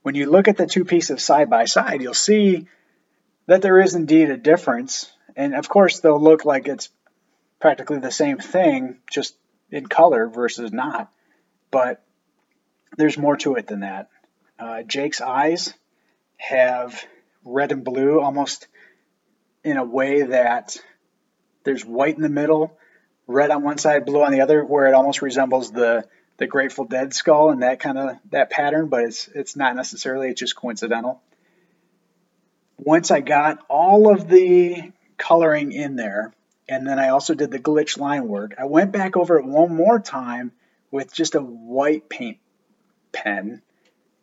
When 0.03 0.15
you 0.15 0.31
look 0.31 0.49
at 0.49 0.57
the 0.57 0.67
two 0.67 0.85
pieces 0.85 1.23
side 1.23 1.51
by 1.51 1.67
side, 1.67 2.03
you'll 2.03 2.15
see 2.15 2.67
that 3.47 3.63
there 3.63 3.81
is 3.81 3.95
indeed 3.95 4.31
a 4.31 4.37
difference. 4.37 5.13
And 5.37 5.55
of 5.55 5.69
course, 5.69 6.01
they'll 6.01 6.21
look 6.21 6.45
like 6.45 6.69
it's 6.69 6.91
practically 7.63 7.99
the 7.99 8.11
same 8.11 8.39
thing, 8.39 8.99
just 9.11 9.35
in 9.71 9.87
color 9.87 10.29
versus 10.29 10.73
not. 10.73 11.11
But 11.71 12.05
there's 12.99 13.17
more 13.17 13.37
to 13.39 13.55
it 13.55 13.69
than 13.69 13.81
that. 13.81 14.11
Uh, 14.59 14.83
Jake's 14.83 15.21
eyes 15.21 15.73
have 16.37 17.03
red 17.45 17.73
and 17.73 17.85
blue 17.85 18.21
almost 18.21 18.67
in 19.65 19.77
a 19.77 19.85
way 19.85 20.23
that 20.23 20.77
there's 21.65 21.85
white 21.85 22.17
in 22.17 22.23
the 22.23 22.29
middle, 22.29 22.77
red 23.27 23.51
on 23.51 23.63
one 23.63 23.79
side, 23.79 24.05
blue 24.05 24.23
on 24.23 24.33
the 24.33 24.41
other, 24.41 24.65
where 24.65 24.87
it 24.89 24.95
almost 24.95 25.23
resembles 25.23 25.73
the 25.73 26.05
the 26.39 26.47
Grateful 26.47 26.87
Dead 26.87 27.15
skull 27.15 27.51
and 27.51 27.63
that 27.63 27.79
kind 27.79 27.97
of 27.97 28.17
that 28.31 28.51
pattern, 28.51 28.89
but 28.89 29.05
it's 29.05 29.29
it's 29.29 29.55
not 29.55 29.77
necessarily 29.77 30.29
it's 30.29 30.41
just 30.41 30.57
coincidental 30.57 31.23
once 32.85 33.11
I 33.11 33.21
got 33.21 33.65
all 33.69 34.13
of 34.13 34.29
the 34.29 34.93
coloring 35.17 35.73
in 35.73 35.97
there, 35.97 36.33
and 36.73 36.87
then 36.87 36.99
I 36.99 37.11
also 37.11 37.35
did 37.35 37.51
the 37.51 37.59
glitch 37.59 37.99
line 37.99 38.27
work, 38.27 38.55
I 38.59 38.65
went 38.65 38.93
back 38.93 39.15
over 39.15 39.39
it 39.39 39.45
one 39.45 39.77
more 39.77 40.01
time 40.01 40.53
with 40.91 41.13
just 41.13 41.35
a 41.35 41.41
white 41.41 42.09
paint 42.09 42.39
pen 43.13 43.61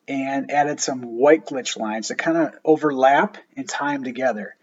and 0.08 0.50
added 0.50 0.79
some 0.79 1.03
white 1.03 1.46
glitch 1.46 1.77
lines 1.77 2.08
to 2.08 2.15
kind 2.15 2.38
of 2.38 2.56
overlap 2.65 3.38
and 3.56 3.70
tie 3.70 3.94
them 3.94 4.03
together. 4.03 4.56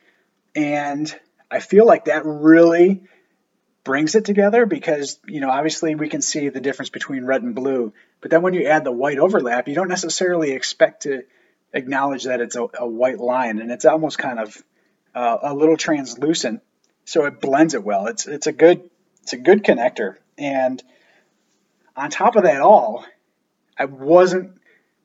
And 0.56 1.14
I 1.48 1.60
feel 1.60 1.86
like 1.86 2.06
that 2.06 2.26
really 2.26 3.04
brings 3.84 4.16
it 4.16 4.24
together 4.24 4.66
because, 4.66 5.20
you 5.28 5.40
know, 5.40 5.50
obviously 5.50 5.94
we 5.94 6.08
can 6.08 6.22
see 6.22 6.48
the 6.48 6.60
difference 6.60 6.90
between 6.90 7.24
red 7.24 7.44
and 7.44 7.54
blue, 7.54 7.92
but 8.20 8.32
then 8.32 8.42
when 8.42 8.54
you 8.54 8.66
add 8.66 8.82
the 8.82 8.90
white 8.90 9.20
overlap, 9.20 9.68
you 9.68 9.76
don't 9.76 9.86
necessarily 9.86 10.50
expect 10.50 11.04
to 11.04 11.22
acknowledge 11.72 12.24
that 12.24 12.40
it's 12.40 12.56
a, 12.56 12.66
a 12.80 12.88
white 12.88 13.20
line 13.20 13.60
and 13.60 13.70
it's 13.70 13.84
almost 13.84 14.18
kind 14.18 14.40
of 14.40 14.60
uh, 15.14 15.38
a 15.40 15.54
little 15.54 15.76
translucent, 15.76 16.62
so 17.06 17.24
it 17.24 17.40
blends 17.40 17.72
it 17.72 17.82
well. 17.82 18.06
It's 18.08 18.26
it's 18.26 18.46
a 18.46 18.52
good 18.52 18.90
it's 19.22 19.32
a 19.32 19.38
good 19.38 19.64
connector, 19.64 20.16
and 20.36 20.82
on 21.96 22.10
top 22.10 22.36
of 22.36 22.42
that 22.42 22.60
all, 22.60 23.06
I 23.78 23.86
wasn't 23.86 24.60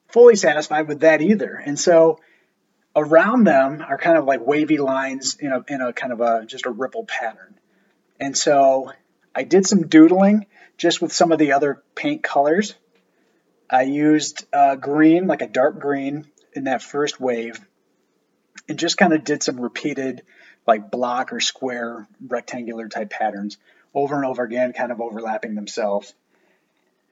fully 0.08 0.36
satisfied 0.36 0.88
with 0.88 1.00
that 1.00 1.22
either, 1.22 1.54
and 1.54 1.78
so 1.78 2.20
around 2.94 3.44
them 3.44 3.80
are 3.80 3.96
kind 3.96 4.18
of 4.18 4.26
like 4.26 4.46
wavy 4.46 4.76
lines 4.76 5.36
in 5.40 5.52
a 5.52 5.64
in 5.68 5.80
a 5.80 5.92
kind 5.94 6.12
of 6.12 6.20
a 6.20 6.44
just 6.44 6.66
a 6.66 6.70
ripple 6.70 7.06
pattern, 7.06 7.54
and 8.20 8.36
so 8.36 8.92
I 9.34 9.44
did 9.44 9.66
some 9.66 9.86
doodling 9.86 10.46
just 10.76 11.00
with 11.00 11.12
some 11.12 11.32
of 11.32 11.38
the 11.38 11.52
other 11.52 11.82
paint 11.94 12.22
colors. 12.22 12.74
I 13.70 13.82
used 13.82 14.44
uh, 14.52 14.76
green, 14.76 15.26
like 15.26 15.40
a 15.40 15.46
dark 15.46 15.78
green, 15.78 16.26
in 16.52 16.64
that 16.64 16.82
first 16.82 17.20
wave 17.20 17.58
and 18.68 18.78
just 18.78 18.96
kind 18.96 19.12
of 19.12 19.24
did 19.24 19.42
some 19.42 19.60
repeated 19.60 20.22
like 20.66 20.90
block 20.90 21.32
or 21.32 21.40
square 21.40 22.06
rectangular 22.26 22.88
type 22.88 23.10
patterns 23.10 23.56
over 23.94 24.16
and 24.16 24.24
over 24.24 24.42
again, 24.42 24.72
kind 24.72 24.92
of 24.92 25.00
overlapping 25.00 25.54
themselves. 25.54 26.14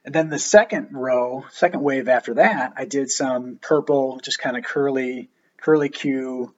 And 0.05 0.15
then 0.15 0.31
the 0.31 0.39
second 0.39 0.89
row, 0.93 1.45
second 1.51 1.83
wave 1.83 2.09
after 2.09 2.35
that, 2.35 2.73
I 2.77 2.87
did 2.87 3.11
some 3.11 3.59
purple, 3.61 4.19
just 4.23 4.39
kind 4.39 4.57
of 4.57 4.65
curly, 4.65 5.29
curly 5.59 5.91
Q, 5.91 6.55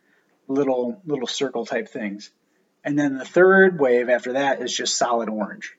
little 0.47 1.01
little 1.05 1.27
circle 1.27 1.67
type 1.67 1.89
things. 1.89 2.31
And 2.85 2.99
then 2.99 3.19
the 3.19 3.25
third 3.25 3.81
wave 3.81 4.09
after 4.09 4.35
that 4.35 4.61
is 4.61 4.77
just 4.77 4.97
solid 4.97 5.29
orange. 5.29 5.73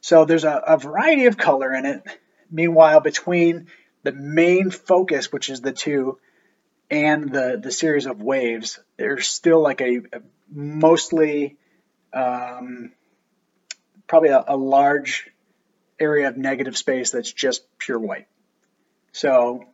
So 0.00 0.24
there's 0.24 0.44
a, 0.44 0.62
a 0.66 0.76
variety 0.76 1.26
of 1.26 1.36
color 1.36 1.72
in 1.72 1.86
it. 1.86 2.02
Meanwhile, 2.50 3.00
between 3.00 3.68
the 4.02 4.12
main 4.12 4.70
focus, 4.70 5.32
which 5.32 5.48
is 5.48 5.60
the 5.60 5.72
two, 5.72 6.18
and 6.94 7.30
the 7.30 7.58
the 7.60 7.72
series 7.72 8.06
of 8.06 8.22
waves, 8.22 8.78
there's 8.96 9.26
still 9.26 9.60
like 9.60 9.80
a, 9.80 9.96
a 10.12 10.22
mostly 10.48 11.56
um, 12.12 12.92
probably 14.06 14.28
a, 14.28 14.44
a 14.48 14.56
large 14.56 15.28
area 15.98 16.28
of 16.28 16.36
negative 16.36 16.76
space 16.76 17.10
that's 17.10 17.32
just 17.32 17.62
pure 17.78 17.98
white. 17.98 18.28
So 19.12 19.64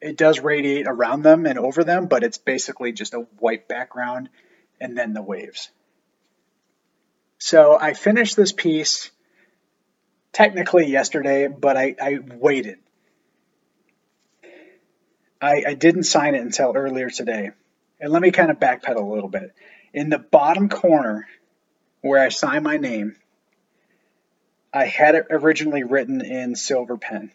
it 0.00 0.16
does 0.16 0.40
radiate 0.40 0.86
around 0.86 1.22
them 1.22 1.46
and 1.46 1.58
over 1.58 1.84
them, 1.84 2.06
but 2.06 2.24
it's 2.24 2.38
basically 2.38 2.92
just 2.92 3.14
a 3.14 3.26
white 3.38 3.68
background 3.68 4.28
and 4.80 4.96
then 4.96 5.12
the 5.12 5.22
waves. 5.22 5.70
So 7.38 7.78
I 7.78 7.92
finished 7.92 8.36
this 8.36 8.52
piece 8.52 9.10
technically 10.32 10.86
yesterday, 10.86 11.48
but 11.48 11.76
I, 11.76 11.94
I 12.00 12.18
waited. 12.18 12.78
I, 15.44 15.62
I 15.68 15.74
didn't 15.74 16.04
sign 16.04 16.34
it 16.34 16.40
until 16.40 16.72
earlier 16.74 17.10
today. 17.10 17.50
And 18.00 18.10
let 18.10 18.22
me 18.22 18.30
kind 18.30 18.50
of 18.50 18.58
backpedal 18.58 18.96
a 18.96 19.14
little 19.14 19.28
bit. 19.28 19.54
In 19.92 20.08
the 20.08 20.18
bottom 20.18 20.70
corner 20.70 21.28
where 22.00 22.22
I 22.22 22.30
sign 22.30 22.62
my 22.62 22.78
name, 22.78 23.16
I 24.72 24.86
had 24.86 25.14
it 25.16 25.26
originally 25.28 25.84
written 25.84 26.22
in 26.22 26.54
silver 26.54 26.96
pen. 26.96 27.30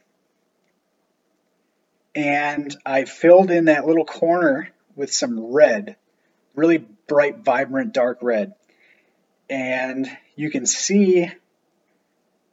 And 2.15 2.75
I 2.83 3.05
filled 3.05 3.51
in 3.51 3.65
that 3.65 3.85
little 3.85 4.05
corner 4.05 4.69
with 4.95 5.13
some 5.13 5.53
red, 5.53 5.95
really 6.55 6.79
bright, 6.79 7.37
vibrant, 7.37 7.93
dark 7.93 8.17
red. 8.23 8.55
And 9.51 10.09
you 10.35 10.49
can 10.49 10.65
see 10.65 11.31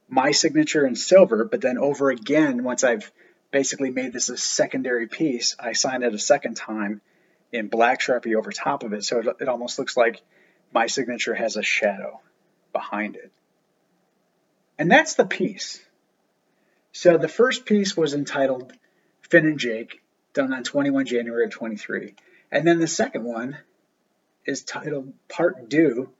my 0.06 0.32
signature 0.32 0.86
in 0.86 0.96
silver, 0.96 1.46
but 1.46 1.62
then 1.62 1.78
over 1.78 2.10
again, 2.10 2.62
once 2.62 2.84
I've 2.84 3.10
basically 3.56 3.88
made 3.88 4.12
this 4.12 4.28
a 4.28 4.36
secondary 4.36 5.06
piece, 5.06 5.56
I 5.58 5.72
signed 5.72 6.04
it 6.04 6.12
a 6.12 6.18
second 6.18 6.58
time 6.58 7.00
in 7.50 7.68
black 7.68 8.02
Sharpie 8.02 8.36
over 8.36 8.52
top 8.52 8.82
of 8.82 8.92
it. 8.92 9.02
So 9.02 9.20
it, 9.20 9.28
it 9.40 9.48
almost 9.48 9.78
looks 9.78 9.96
like 9.96 10.20
my 10.75 10.88
signature 10.88 11.34
has 11.34 11.56
a 11.56 11.62
shadow 11.62 12.20
behind 12.75 13.16
it. 13.16 13.32
And 14.78 14.90
that's 14.90 15.14
the 15.14 15.25
piece. 15.25 15.82
So 16.92 17.16
the 17.16 17.28
first 17.28 17.64
piece 17.64 17.96
was 17.96 18.12
entitled 18.12 18.75
Finn 19.22 19.46
and 19.46 19.58
Jake, 19.58 20.02
done 20.34 20.52
on 20.52 20.62
21 20.62 21.06
January 21.06 21.46
of 21.46 21.50
23. 21.50 22.14
And 22.52 22.66
then 22.66 22.78
the 22.78 22.86
second 22.86 23.25
one 23.25 23.56
is 24.44 24.64
titled 24.64 25.14
Part 25.30 25.70
Deaux, 25.70 26.10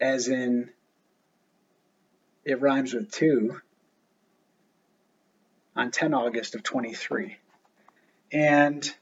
as 0.00 0.28
in 0.28 0.70
it 2.46 2.62
rhymes 2.62 2.94
with 2.94 3.12
two, 3.12 3.60
on 5.80 5.90
10 5.90 6.12
August 6.12 6.54
of 6.54 6.62
23. 6.62 7.38
And 8.32 8.94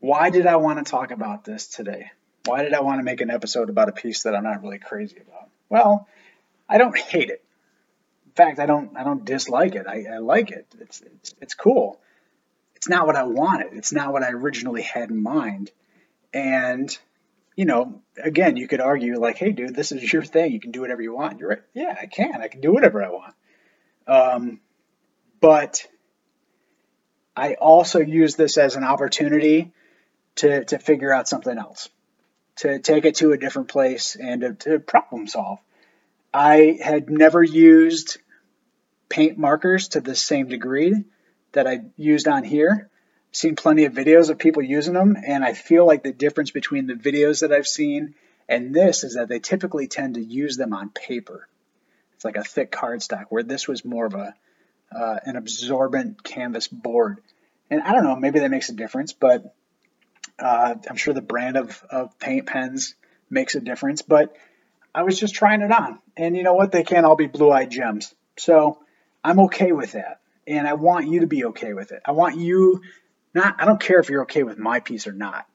why 0.00 0.30
did 0.30 0.46
I 0.46 0.56
want 0.56 0.84
to 0.84 0.90
talk 0.90 1.10
about 1.10 1.44
this 1.44 1.66
today? 1.66 2.10
Why 2.46 2.62
did 2.62 2.72
I 2.72 2.80
want 2.80 3.00
to 3.00 3.04
make 3.04 3.20
an 3.20 3.30
episode 3.30 3.68
about 3.68 3.90
a 3.90 3.92
piece 3.92 4.22
that 4.22 4.34
I'm 4.34 4.44
not 4.44 4.62
really 4.62 4.78
crazy 4.78 5.18
about? 5.18 5.50
Well, 5.68 6.08
I 6.68 6.78
don't 6.78 6.96
hate 7.12 7.28
it. 7.28 7.44
In 8.26 8.32
fact, 8.32 8.58
I 8.60 8.66
don't 8.66 8.96
I 8.96 9.04
don't 9.04 9.24
dislike 9.24 9.74
it. 9.74 9.86
I, 9.86 10.06
I 10.14 10.18
like 10.18 10.50
it. 10.52 10.66
It's, 10.80 11.02
it's 11.02 11.34
it's 11.40 11.54
cool. 11.54 12.00
It's 12.76 12.88
not 12.88 13.06
what 13.06 13.16
I 13.16 13.24
wanted. 13.24 13.74
It's 13.74 13.92
not 13.92 14.12
what 14.12 14.22
I 14.22 14.30
originally 14.30 14.82
had 14.82 15.10
in 15.10 15.22
mind. 15.22 15.70
And 16.32 16.96
you 17.56 17.66
know, 17.66 18.00
again, 18.16 18.56
you 18.56 18.68
could 18.68 18.80
argue 18.80 19.18
like, 19.18 19.36
"Hey, 19.36 19.50
dude, 19.50 19.74
this 19.74 19.90
is 19.90 20.12
your 20.12 20.22
thing. 20.22 20.52
You 20.52 20.60
can 20.60 20.70
do 20.70 20.80
whatever 20.80 21.02
you 21.02 21.12
want." 21.12 21.40
You're 21.40 21.48
right. 21.48 21.62
Yeah, 21.74 21.94
I 22.00 22.06
can. 22.06 22.40
I 22.40 22.46
can 22.48 22.60
do 22.60 22.72
whatever 22.72 23.04
I 23.04 23.10
want. 23.10 23.34
Um, 24.06 24.60
but 25.40 25.86
I 27.36 27.54
also 27.54 28.00
use 28.00 28.34
this 28.36 28.58
as 28.58 28.76
an 28.76 28.84
opportunity 28.84 29.72
to 30.36 30.64
to 30.66 30.78
figure 30.78 31.12
out 31.12 31.28
something 31.28 31.56
else, 31.56 31.88
to 32.56 32.78
take 32.78 33.04
it 33.04 33.16
to 33.16 33.32
a 33.32 33.38
different 33.38 33.68
place, 33.68 34.16
and 34.16 34.40
to, 34.40 34.54
to 34.54 34.78
problem 34.78 35.26
solve. 35.26 35.58
I 36.32 36.78
had 36.82 37.10
never 37.10 37.42
used 37.42 38.18
paint 39.08 39.38
markers 39.38 39.88
to 39.88 40.00
the 40.00 40.14
same 40.14 40.48
degree 40.48 41.04
that 41.52 41.66
I 41.66 41.80
used 41.96 42.28
on 42.28 42.44
here. 42.44 42.90
Seen 43.32 43.56
plenty 43.56 43.84
of 43.84 43.92
videos 43.92 44.30
of 44.30 44.38
people 44.38 44.62
using 44.62 44.94
them, 44.94 45.16
and 45.24 45.44
I 45.44 45.52
feel 45.52 45.86
like 45.86 46.02
the 46.02 46.12
difference 46.12 46.50
between 46.50 46.86
the 46.86 46.94
videos 46.94 47.40
that 47.40 47.52
I've 47.52 47.66
seen 47.66 48.14
and 48.48 48.74
this 48.74 49.04
is 49.04 49.14
that 49.14 49.28
they 49.28 49.40
typically 49.40 49.88
tend 49.88 50.14
to 50.14 50.24
use 50.24 50.56
them 50.56 50.72
on 50.72 50.88
paper. 50.88 51.46
It's 52.14 52.24
like 52.24 52.36
a 52.36 52.44
thick 52.44 52.72
cardstock, 52.72 53.26
where 53.28 53.42
this 53.42 53.68
was 53.68 53.84
more 53.84 54.06
of 54.06 54.14
a 54.14 54.34
uh, 54.94 55.18
an 55.24 55.36
absorbent 55.36 56.22
canvas 56.22 56.68
board. 56.68 57.18
And 57.70 57.82
I 57.82 57.92
don't 57.92 58.04
know, 58.04 58.16
maybe 58.16 58.40
that 58.40 58.50
makes 58.50 58.68
a 58.68 58.74
difference, 58.74 59.12
but 59.12 59.54
uh, 60.38 60.74
I'm 60.88 60.96
sure 60.96 61.12
the 61.12 61.22
brand 61.22 61.56
of, 61.56 61.82
of 61.90 62.18
paint 62.18 62.46
pens 62.46 62.94
makes 63.28 63.54
a 63.54 63.60
difference. 63.60 64.02
But 64.02 64.34
I 64.94 65.02
was 65.02 65.18
just 65.18 65.34
trying 65.34 65.60
it 65.60 65.70
on. 65.70 65.98
And 66.16 66.36
you 66.36 66.42
know 66.42 66.54
what? 66.54 66.72
They 66.72 66.84
can't 66.84 67.04
all 67.04 67.16
be 67.16 67.26
blue 67.26 67.50
eyed 67.50 67.70
gems. 67.70 68.14
So 68.38 68.78
I'm 69.22 69.40
okay 69.40 69.72
with 69.72 69.92
that. 69.92 70.20
And 70.46 70.66
I 70.66 70.74
want 70.74 71.08
you 71.08 71.20
to 71.20 71.26
be 71.26 71.44
okay 71.46 71.74
with 71.74 71.92
it. 71.92 72.00
I 72.06 72.12
want 72.12 72.38
you 72.38 72.80
not, 73.34 73.56
I 73.58 73.66
don't 73.66 73.80
care 73.80 74.00
if 74.00 74.08
you're 74.08 74.22
okay 74.22 74.42
with 74.42 74.58
my 74.58 74.80
piece 74.80 75.06
or 75.06 75.12
not. 75.12 75.46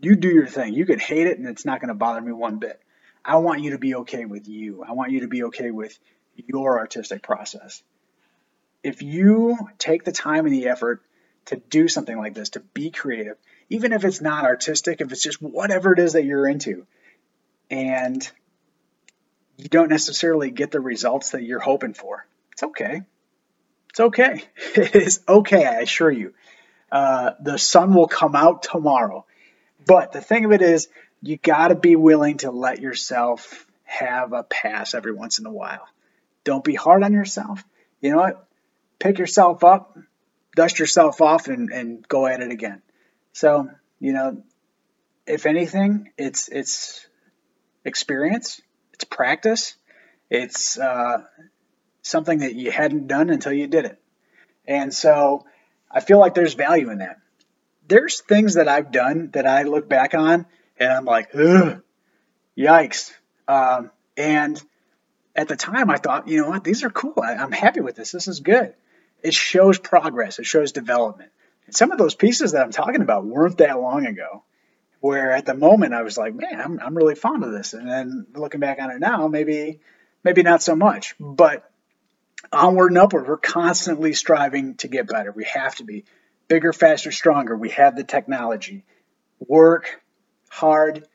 You 0.00 0.16
do 0.16 0.28
your 0.28 0.46
thing. 0.46 0.74
You 0.74 0.84
could 0.84 1.00
hate 1.00 1.26
it 1.26 1.38
and 1.38 1.48
it's 1.48 1.64
not 1.64 1.80
going 1.80 1.88
to 1.88 1.94
bother 1.94 2.20
me 2.20 2.32
one 2.32 2.58
bit. 2.58 2.80
I 3.24 3.36
want 3.36 3.62
you 3.62 3.70
to 3.70 3.78
be 3.78 3.94
okay 3.96 4.26
with 4.26 4.46
you. 4.46 4.84
I 4.86 4.92
want 4.92 5.12
you 5.12 5.20
to 5.20 5.28
be 5.28 5.44
okay 5.44 5.70
with 5.70 5.98
your 6.36 6.78
artistic 6.78 7.22
process. 7.22 7.82
If 8.84 9.02
you 9.02 9.56
take 9.78 10.04
the 10.04 10.12
time 10.12 10.44
and 10.46 10.54
the 10.54 10.68
effort 10.68 11.02
to 11.46 11.56
do 11.56 11.88
something 11.88 12.16
like 12.16 12.34
this, 12.34 12.50
to 12.50 12.60
be 12.60 12.90
creative, 12.90 13.36
even 13.70 13.92
if 13.92 14.04
it's 14.04 14.20
not 14.20 14.44
artistic, 14.44 15.00
if 15.00 15.10
it's 15.10 15.22
just 15.22 15.40
whatever 15.42 15.92
it 15.92 15.98
is 15.98 16.12
that 16.12 16.24
you're 16.24 16.46
into, 16.46 16.86
and 17.70 18.30
you 19.56 19.68
don't 19.68 19.88
necessarily 19.88 20.50
get 20.50 20.70
the 20.70 20.80
results 20.80 21.30
that 21.30 21.42
you're 21.42 21.60
hoping 21.60 21.94
for. 21.94 22.26
It's 22.52 22.62
okay. 22.62 23.02
It's 23.90 24.00
okay. 24.00 24.44
It 24.76 24.94
is 24.94 25.20
okay, 25.26 25.64
I 25.64 25.80
assure 25.80 26.10
you. 26.10 26.34
Uh, 26.92 27.32
the 27.40 27.58
sun 27.58 27.94
will 27.94 28.06
come 28.06 28.36
out 28.36 28.62
tomorrow. 28.62 29.24
But 29.86 30.12
the 30.12 30.20
thing 30.20 30.44
of 30.44 30.52
it 30.52 30.62
is, 30.62 30.88
you 31.22 31.38
got 31.38 31.68
to 31.68 31.74
be 31.74 31.96
willing 31.96 32.36
to 32.38 32.50
let 32.50 32.80
yourself 32.80 33.66
have 33.84 34.32
a 34.32 34.42
pass 34.42 34.94
every 34.94 35.12
once 35.12 35.38
in 35.38 35.46
a 35.46 35.50
while. 35.50 35.88
Don't 36.44 36.62
be 36.62 36.74
hard 36.74 37.02
on 37.02 37.12
yourself. 37.14 37.64
You 38.02 38.10
know 38.10 38.18
what? 38.18 38.46
Pick 39.04 39.18
yourself 39.20 39.62
up, 39.62 39.96
dust 40.56 40.80
yourself 40.80 41.20
off, 41.20 41.46
and, 41.46 41.70
and 41.70 42.08
go 42.08 42.26
at 42.26 42.40
it 42.40 42.50
again. 42.50 42.82
So, 43.32 43.70
you 44.00 44.12
know, 44.12 44.42
if 45.26 45.46
anything, 45.46 46.10
it's 46.18 46.48
it's 46.48 47.06
experience 47.84 48.60
it's 48.94 49.04
practice. 49.04 49.74
It's 50.30 50.78
uh, 50.78 51.18
something 52.02 52.38
that 52.38 52.54
you 52.54 52.70
hadn't 52.70 53.08
done 53.08 53.28
until 53.28 53.52
you 53.52 53.66
did 53.66 53.84
it. 53.84 54.00
And 54.66 54.94
so 54.94 55.44
I 55.90 56.00
feel 56.00 56.18
like 56.18 56.34
there's 56.34 56.54
value 56.54 56.90
in 56.90 56.98
that. 56.98 57.18
There's 57.86 58.20
things 58.20 58.54
that 58.54 58.68
I've 58.68 58.90
done 58.90 59.30
that 59.34 59.46
I 59.46 59.64
look 59.64 59.88
back 59.88 60.14
on 60.14 60.46
and 60.78 60.90
I'm 60.90 61.04
like, 61.04 61.34
ugh, 61.34 61.82
yikes. 62.56 63.12
Um, 63.46 63.90
and 64.16 64.62
at 65.36 65.48
the 65.48 65.56
time, 65.56 65.90
I 65.90 65.96
thought, 65.96 66.28
you 66.28 66.40
know 66.40 66.48
what, 66.48 66.64
these 66.64 66.84
are 66.84 66.90
cool. 66.90 67.20
I, 67.22 67.34
I'm 67.34 67.52
happy 67.52 67.80
with 67.80 67.96
this. 67.96 68.12
This 68.12 68.28
is 68.28 68.40
good. 68.40 68.74
It 69.24 69.34
shows 69.34 69.78
progress, 69.78 70.38
it 70.38 70.46
shows 70.46 70.70
development. 70.70 71.32
And 71.66 71.74
some 71.74 71.90
of 71.90 71.98
those 71.98 72.14
pieces 72.14 72.52
that 72.52 72.62
I'm 72.62 72.70
talking 72.70 73.02
about 73.02 73.24
weren't 73.24 73.58
that 73.58 73.80
long 73.80 74.06
ago 74.06 74.44
where 75.04 75.32
at 75.32 75.44
the 75.44 75.52
moment 75.52 75.92
I 75.92 76.00
was 76.00 76.16
like, 76.16 76.34
man, 76.34 76.58
I'm, 76.58 76.80
I'm 76.80 76.96
really 76.96 77.14
fond 77.14 77.44
of 77.44 77.52
this. 77.52 77.74
And 77.74 77.86
then 77.86 78.26
looking 78.34 78.60
back 78.60 78.78
on 78.80 78.90
it 78.90 79.00
now, 79.00 79.28
maybe, 79.28 79.80
maybe 80.22 80.42
not 80.42 80.62
so 80.62 80.74
much, 80.74 81.14
but 81.20 81.70
onward 82.50 82.90
and 82.90 82.96
upward, 82.96 83.28
we're 83.28 83.36
constantly 83.36 84.14
striving 84.14 84.76
to 84.76 84.88
get 84.88 85.06
better. 85.06 85.30
We 85.30 85.44
have 85.44 85.74
to 85.74 85.84
be 85.84 86.06
bigger, 86.48 86.72
faster, 86.72 87.12
stronger. 87.12 87.54
We 87.54 87.68
have 87.70 87.96
the 87.96 88.04
technology. 88.04 88.84
Work 89.40 90.00
hard 90.48 91.06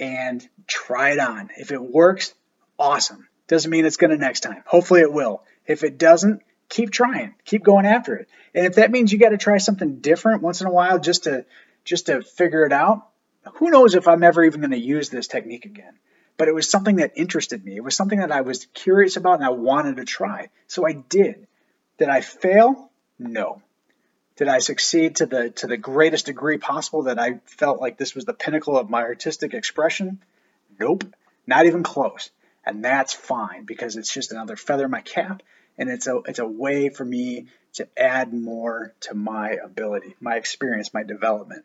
and 0.00 0.46
try 0.66 1.10
it 1.10 1.18
on. 1.18 1.50
If 1.58 1.72
it 1.72 1.82
works, 1.82 2.32
awesome. 2.78 3.28
Doesn't 3.48 3.70
mean 3.70 3.84
it's 3.84 3.98
going 3.98 4.12
to 4.12 4.16
next 4.16 4.40
time. 4.40 4.62
Hopefully 4.64 5.02
it 5.02 5.12
will. 5.12 5.42
If 5.66 5.84
it 5.84 5.98
doesn't, 5.98 6.40
keep 6.68 6.90
trying. 6.90 7.34
Keep 7.44 7.64
going 7.64 7.86
after 7.86 8.16
it. 8.16 8.28
And 8.54 8.66
if 8.66 8.76
that 8.76 8.90
means 8.90 9.12
you 9.12 9.18
got 9.18 9.30
to 9.30 9.38
try 9.38 9.58
something 9.58 10.00
different 10.00 10.42
once 10.42 10.60
in 10.60 10.66
a 10.66 10.72
while 10.72 10.98
just 10.98 11.24
to 11.24 11.44
just 11.84 12.06
to 12.06 12.22
figure 12.22 12.64
it 12.64 12.72
out, 12.72 13.06
who 13.54 13.70
knows 13.70 13.94
if 13.94 14.08
I'm 14.08 14.22
ever 14.22 14.44
even 14.44 14.60
going 14.60 14.72
to 14.72 14.78
use 14.78 15.08
this 15.08 15.28
technique 15.28 15.66
again. 15.66 15.94
But 16.36 16.48
it 16.48 16.54
was 16.54 16.68
something 16.68 16.96
that 16.96 17.12
interested 17.14 17.64
me. 17.64 17.76
It 17.76 17.84
was 17.84 17.96
something 17.96 18.18
that 18.18 18.32
I 18.32 18.42
was 18.42 18.66
curious 18.74 19.16
about 19.16 19.34
and 19.34 19.44
I 19.44 19.50
wanted 19.50 19.96
to 19.96 20.04
try. 20.04 20.50
So 20.66 20.86
I 20.86 20.92
did. 20.92 21.46
Did 21.98 22.08
I 22.08 22.20
fail? 22.20 22.90
No. 23.18 23.62
Did 24.36 24.48
I 24.48 24.58
succeed 24.58 25.16
to 25.16 25.26
the 25.26 25.50
to 25.50 25.66
the 25.66 25.78
greatest 25.78 26.26
degree 26.26 26.58
possible 26.58 27.04
that 27.04 27.18
I 27.18 27.40
felt 27.46 27.80
like 27.80 27.96
this 27.96 28.14
was 28.14 28.26
the 28.26 28.34
pinnacle 28.34 28.76
of 28.76 28.90
my 28.90 29.02
artistic 29.02 29.54
expression? 29.54 30.22
Nope. 30.78 31.04
Not 31.46 31.64
even 31.66 31.82
close. 31.82 32.30
And 32.64 32.84
that's 32.84 33.14
fine 33.14 33.64
because 33.64 33.96
it's 33.96 34.12
just 34.12 34.32
another 34.32 34.56
feather 34.56 34.84
in 34.86 34.90
my 34.90 35.00
cap 35.00 35.42
and 35.78 35.88
it's 35.90 36.06
a 36.06 36.20
it's 36.26 36.38
a 36.38 36.46
way 36.46 36.88
for 36.88 37.04
me 37.04 37.46
to 37.74 37.88
add 37.96 38.32
more 38.32 38.94
to 39.00 39.14
my 39.14 39.50
ability, 39.50 40.14
my 40.20 40.36
experience, 40.36 40.94
my 40.94 41.02
development. 41.02 41.64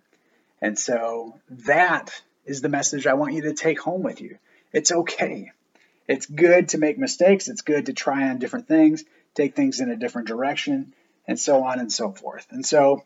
And 0.62 0.78
so 0.78 1.39
that 1.50 2.21
is 2.45 2.62
the 2.62 2.69
message 2.69 3.08
I 3.08 3.13
want 3.13 3.34
you 3.34 3.43
to 3.43 3.54
take 3.54 3.80
home 3.80 4.04
with 4.04 4.21
you. 4.21 4.38
It's 4.74 4.91
okay. 4.91 5.52
It's 6.08 6.26
good 6.26 6.69
to 6.69 6.78
make 6.78 6.97
mistakes. 6.97 7.47
It's 7.47 7.62
good 7.62 7.86
to 7.86 7.93
try 7.93 8.30
on 8.30 8.39
different 8.39 8.67
things, 8.67 9.04
take 9.34 9.56
things 9.56 9.80
in 9.80 9.89
a 9.89 9.95
different 9.95 10.28
direction, 10.28 10.93
and 11.28 11.39
so 11.39 11.63
on 11.63 11.80
and 11.80 11.91
so 11.91 12.12
forth. 12.12 12.45
And 12.52 12.65
so, 12.65 13.04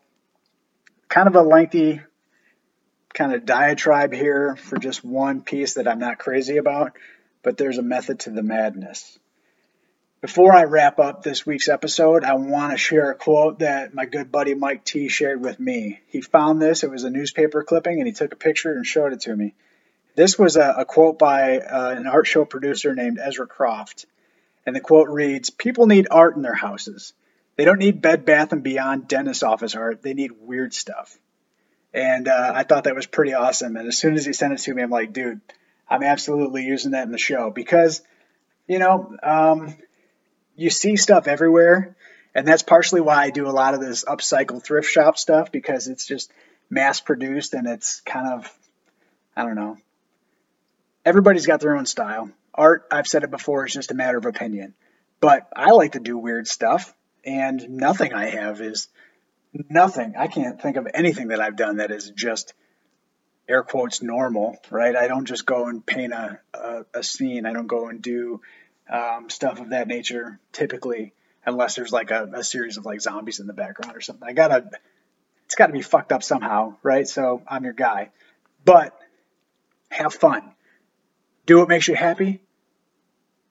kind 1.08 1.28
of 1.28 1.36
a 1.36 1.42
lengthy 1.42 2.02
kind 3.14 3.34
of 3.34 3.46
diatribe 3.46 4.14
here 4.14 4.56
for 4.56 4.78
just 4.78 5.04
one 5.04 5.42
piece 5.42 5.76
that 5.76 5.88
I'm 5.88 6.00
not 6.00 6.18
crazy 6.18 6.58
about, 6.58 6.94
but 7.44 7.58
there's 7.58 7.78
a 7.78 7.84
method 7.84 8.22
to 8.22 8.32
the 8.32 8.44
madness. 8.44 9.18
Before 10.26 10.56
I 10.56 10.64
wrap 10.64 10.98
up 10.98 11.22
this 11.22 11.46
week's 11.46 11.70
episode, 11.70 12.24
I 12.24 12.34
want 12.34 12.72
to 12.72 12.80
share 12.80 13.12
a 13.12 13.16
quote 13.16 13.60
that 13.60 13.94
my 13.94 14.06
good 14.06 14.32
buddy 14.32 14.56
Mike 14.56 14.84
T 14.84 15.08
shared 15.08 15.40
with 15.40 15.60
me. 15.60 16.00
He 16.08 16.22
found 16.22 16.60
this, 16.60 16.84
it 16.84 16.90
was 16.90 17.04
a 17.04 17.12
newspaper 17.12 17.64
clipping, 17.64 18.00
and 18.00 18.08
he 18.08 18.12
took 18.12 18.34
a 18.34 18.36
picture 18.36 18.74
and 18.74 18.84
showed 18.88 19.14
it 19.14 19.22
to 19.22 19.36
me. 19.36 19.54
This 20.16 20.40
was 20.40 20.56
a, 20.58 20.78
a 20.80 20.84
quote 20.84 21.20
by 21.20 21.60
uh, 21.60 21.92
an 21.92 22.08
art 22.08 22.26
show 22.26 22.44
producer 22.44 22.96
named 22.96 23.20
Ezra 23.22 23.46
Croft. 23.46 24.08
And 24.66 24.76
the 24.76 24.80
quote 24.80 25.10
reads 25.10 25.52
People 25.52 25.86
need 25.86 26.08
art 26.10 26.36
in 26.36 26.42
their 26.42 26.56
houses. 26.56 27.14
They 27.56 27.64
don't 27.64 27.78
need 27.78 28.02
Bed 28.02 28.26
Bath 28.26 28.52
and 28.52 28.64
Beyond 28.64 29.08
dentist 29.08 29.44
office 29.44 29.76
art, 29.76 30.02
they 30.02 30.16
need 30.16 30.32
weird 30.42 30.74
stuff. 30.74 31.16
And 31.94 32.28
uh, 32.28 32.52
I 32.56 32.64
thought 32.64 32.86
that 32.86 32.96
was 32.96 33.06
pretty 33.06 33.36
awesome. 33.36 33.78
And 33.78 33.88
as 33.88 34.00
soon 34.00 34.16
as 34.16 34.26
he 34.26 34.34
sent 34.34 34.54
it 34.54 34.60
to 34.62 34.74
me, 34.74 34.82
I'm 34.82 34.90
like, 34.90 35.14
dude, 35.14 35.42
I'm 35.88 36.02
absolutely 36.02 36.64
using 36.64 36.94
that 36.94 37.06
in 37.06 37.12
the 37.12 37.20
show 37.20 37.52
because, 37.52 38.02
you 38.68 38.80
know, 38.80 39.16
um, 39.22 39.76
you 40.56 40.70
see 40.70 40.96
stuff 40.96 41.28
everywhere, 41.28 41.96
and 42.34 42.48
that's 42.48 42.64
partially 42.64 43.02
why 43.02 43.24
I 43.24 43.30
do 43.30 43.48
a 43.48 43.52
lot 43.52 43.74
of 43.74 43.82
this 43.82 44.06
upcycle 44.06 44.64
thrift 44.64 44.90
shop 44.90 45.18
stuff 45.18 45.52
because 45.52 45.88
it's 45.88 46.06
just 46.06 46.32
mass 46.70 47.00
produced 47.00 47.54
and 47.54 47.68
it's 47.68 48.02
kind 48.02 48.28
of 48.28 48.52
I 49.36 49.44
don't 49.44 49.56
know. 49.56 49.78
Everybody's 51.04 51.46
got 51.46 51.60
their 51.60 51.76
own 51.76 51.86
style. 51.86 52.30
Art, 52.54 52.88
I've 52.90 53.08
said 53.08 53.24
it 53.24 53.32
before, 53.32 53.66
is 53.66 53.74
just 53.74 53.92
a 53.92 53.96
matter 53.96 54.18
of 54.18 54.26
opinion. 54.26 54.74
But 55.20 55.48
I 55.56 55.72
like 55.72 55.94
to 55.94 56.00
do 56.00 56.18
weird 56.18 56.48
stuff, 56.48 56.94
and 57.26 57.70
nothing 57.70 58.14
I 58.14 58.28
have 58.30 58.62
is 58.62 58.88
nothing. 59.70 60.16
I 60.18 60.28
can't 60.28 60.62
think 60.62 60.78
of 60.78 60.88
anything 60.94 61.30
that 61.30 61.42
I've 61.42 61.58
done 61.58 61.78
that 61.78 61.92
is 61.92 62.10
just 62.10 62.54
air 63.48 63.64
quotes 63.64 64.02
normal, 64.02 64.58
right? 64.70 64.96
I 64.96 65.08
don't 65.08 65.26
just 65.26 65.46
go 65.46 65.68
and 65.68 65.86
paint 65.86 66.14
a, 66.14 66.40
a, 66.54 66.86
a 66.96 67.04
scene. 67.04 67.46
I 67.46 67.54
don't 67.54 67.68
go 67.68 67.88
and 67.88 68.02
do 68.02 68.42
um, 68.90 69.30
stuff 69.30 69.60
of 69.60 69.70
that 69.70 69.88
nature 69.88 70.40
typically, 70.52 71.14
unless 71.46 71.76
there's 71.76 71.92
like 71.92 72.12
a, 72.12 72.30
a, 72.34 72.44
series 72.44 72.78
of 72.78 72.86
like 72.86 73.02
zombies 73.02 73.40
in 73.40 73.48
the 73.48 73.54
background 73.54 73.96
or 73.96 74.02
something. 74.02 74.28
I 74.28 74.34
gotta, 74.34 74.70
it's 75.46 75.56
got 75.56 75.68
to 75.68 75.74
be 75.74 75.82
fucked 75.82 76.12
up 76.12 76.24
somehow, 76.24 76.76
right? 76.84 77.08
So 77.08 77.42
I'm 77.48 77.64
your 77.64 77.74
guy, 77.74 78.10
but 78.64 78.98
have 79.90 80.14
fun. 80.14 80.52
Do 81.46 81.60
what 81.60 81.70
makes 81.70 81.88
you 81.88 81.96
happy. 81.96 82.42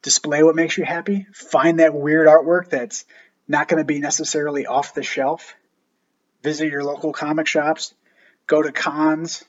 Display 0.03 0.42
what 0.42 0.57
makes 0.57 0.77
you 0.77 0.85
happy. 0.85 1.27
Find 1.33 1.79
that 1.81 1.94
weird 1.94 2.27
artwork 2.27 2.68
that's 2.68 3.05
not 3.49 3.68
going 3.68 3.79
to 3.79 3.85
be 3.85 4.01
necessarily 4.01 4.66
off 4.66 4.94
the 4.94 5.03
shelf. 5.03 5.55
Visit 6.42 6.70
your 6.70 6.85
local 6.85 7.12
comic 7.12 7.47
shops. 7.47 7.94
Go 8.47 8.62
to 8.62 8.73
cons. 8.73 9.44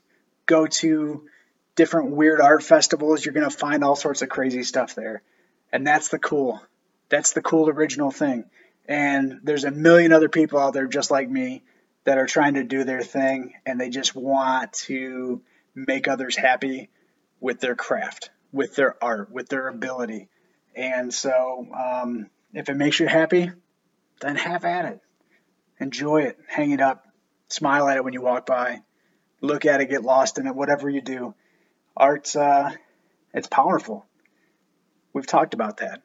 Go 0.45 0.67
to 0.67 1.27
different 1.75 2.11
weird 2.11 2.39
art 2.39 2.63
festivals. 2.63 3.25
You're 3.25 3.33
going 3.33 3.49
to 3.49 3.55
find 3.55 3.83
all 3.83 3.95
sorts 3.95 4.21
of 4.21 4.29
crazy 4.29 4.63
stuff 4.63 4.95
there. 4.95 5.21
And 5.75 5.85
that's 5.85 6.07
the 6.07 6.19
cool. 6.19 6.61
That's 7.09 7.33
the 7.33 7.41
cool 7.41 7.67
original 7.67 8.09
thing. 8.09 8.45
And 8.87 9.41
there's 9.43 9.65
a 9.65 9.71
million 9.71 10.13
other 10.13 10.29
people 10.29 10.57
out 10.57 10.73
there 10.73 10.87
just 10.87 11.11
like 11.11 11.29
me 11.29 11.63
that 12.05 12.17
are 12.17 12.27
trying 12.27 12.53
to 12.53 12.63
do 12.63 12.85
their 12.85 13.01
thing 13.01 13.55
and 13.65 13.77
they 13.77 13.89
just 13.89 14.15
want 14.15 14.71
to 14.85 15.41
make 15.75 16.07
others 16.07 16.37
happy 16.37 16.87
with 17.41 17.59
their 17.59 17.75
craft, 17.75 18.29
with 18.53 18.75
their 18.75 18.95
art, 19.03 19.29
with 19.29 19.49
their 19.49 19.67
ability. 19.67 20.29
And 20.77 21.13
so, 21.13 21.67
um, 21.77 22.29
if 22.53 22.69
it 22.69 22.77
makes 22.77 23.01
you 23.01 23.07
happy, 23.07 23.51
then 24.21 24.37
have 24.37 24.63
at 24.63 24.85
it. 24.85 25.01
Enjoy 25.81 26.21
it. 26.21 26.37
Hang 26.47 26.71
it 26.71 26.79
up. 26.79 27.05
Smile 27.49 27.89
at 27.89 27.97
it 27.97 28.03
when 28.05 28.13
you 28.13 28.21
walk 28.21 28.45
by. 28.45 28.79
Look 29.41 29.65
at 29.65 29.81
it, 29.81 29.89
get 29.89 30.03
lost 30.03 30.37
in 30.37 30.47
it, 30.47 30.55
whatever 30.55 30.89
you 30.89 31.01
do. 31.01 31.35
Art's, 31.97 32.37
uh, 32.37 32.71
it's 33.33 33.47
powerful. 33.47 34.05
We've 35.15 35.25
talked 35.25 35.53
about 35.53 35.77
that. 35.77 36.01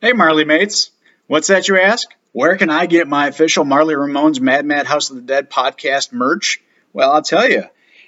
Hey, 0.00 0.12
Marly 0.12 0.44
mates. 0.44 0.90
What's 1.28 1.46
that 1.46 1.68
you 1.68 1.78
ask? 1.78 2.08
Where 2.32 2.56
can 2.56 2.70
I 2.70 2.86
get 2.86 3.06
my 3.06 3.28
official 3.28 3.64
Marly 3.64 3.94
Ramones 3.94 4.40
Mad 4.40 4.66
Mad 4.66 4.86
House 4.86 5.10
of 5.10 5.16
the 5.16 5.22
Dead 5.22 5.48
podcast 5.48 6.12
merch? 6.12 6.60
Well, 6.92 7.12
I'll 7.12 7.22
tell 7.22 7.48
you. 7.48 7.62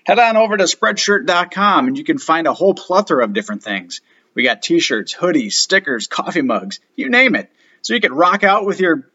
Head 0.05 0.19
on 0.19 0.37
over 0.37 0.57
to 0.57 0.65
spreadshirt.com 0.65 1.87
and 1.87 1.97
you 1.97 2.03
can 2.03 2.19
find 2.19 2.49
a 2.49 2.53
whole 2.53 2.75
plethora 2.75 3.23
of 3.23 3.33
different 3.33 3.63
things. 3.63 4.01
We 4.35 4.43
got 4.43 4.61
t 4.61 4.81
shirts, 4.81 5.15
hoodies, 5.15 5.53
stickers, 5.53 6.09
coffee 6.09 6.43
mugs, 6.43 6.81
you 6.97 7.09
name 7.09 7.37
it. 7.37 7.49
So 7.83 7.95
you 7.95 8.01
can 8.01 8.13
rock 8.13 8.43
out 8.43 8.67
with 8.67 8.81
your 8.81 9.09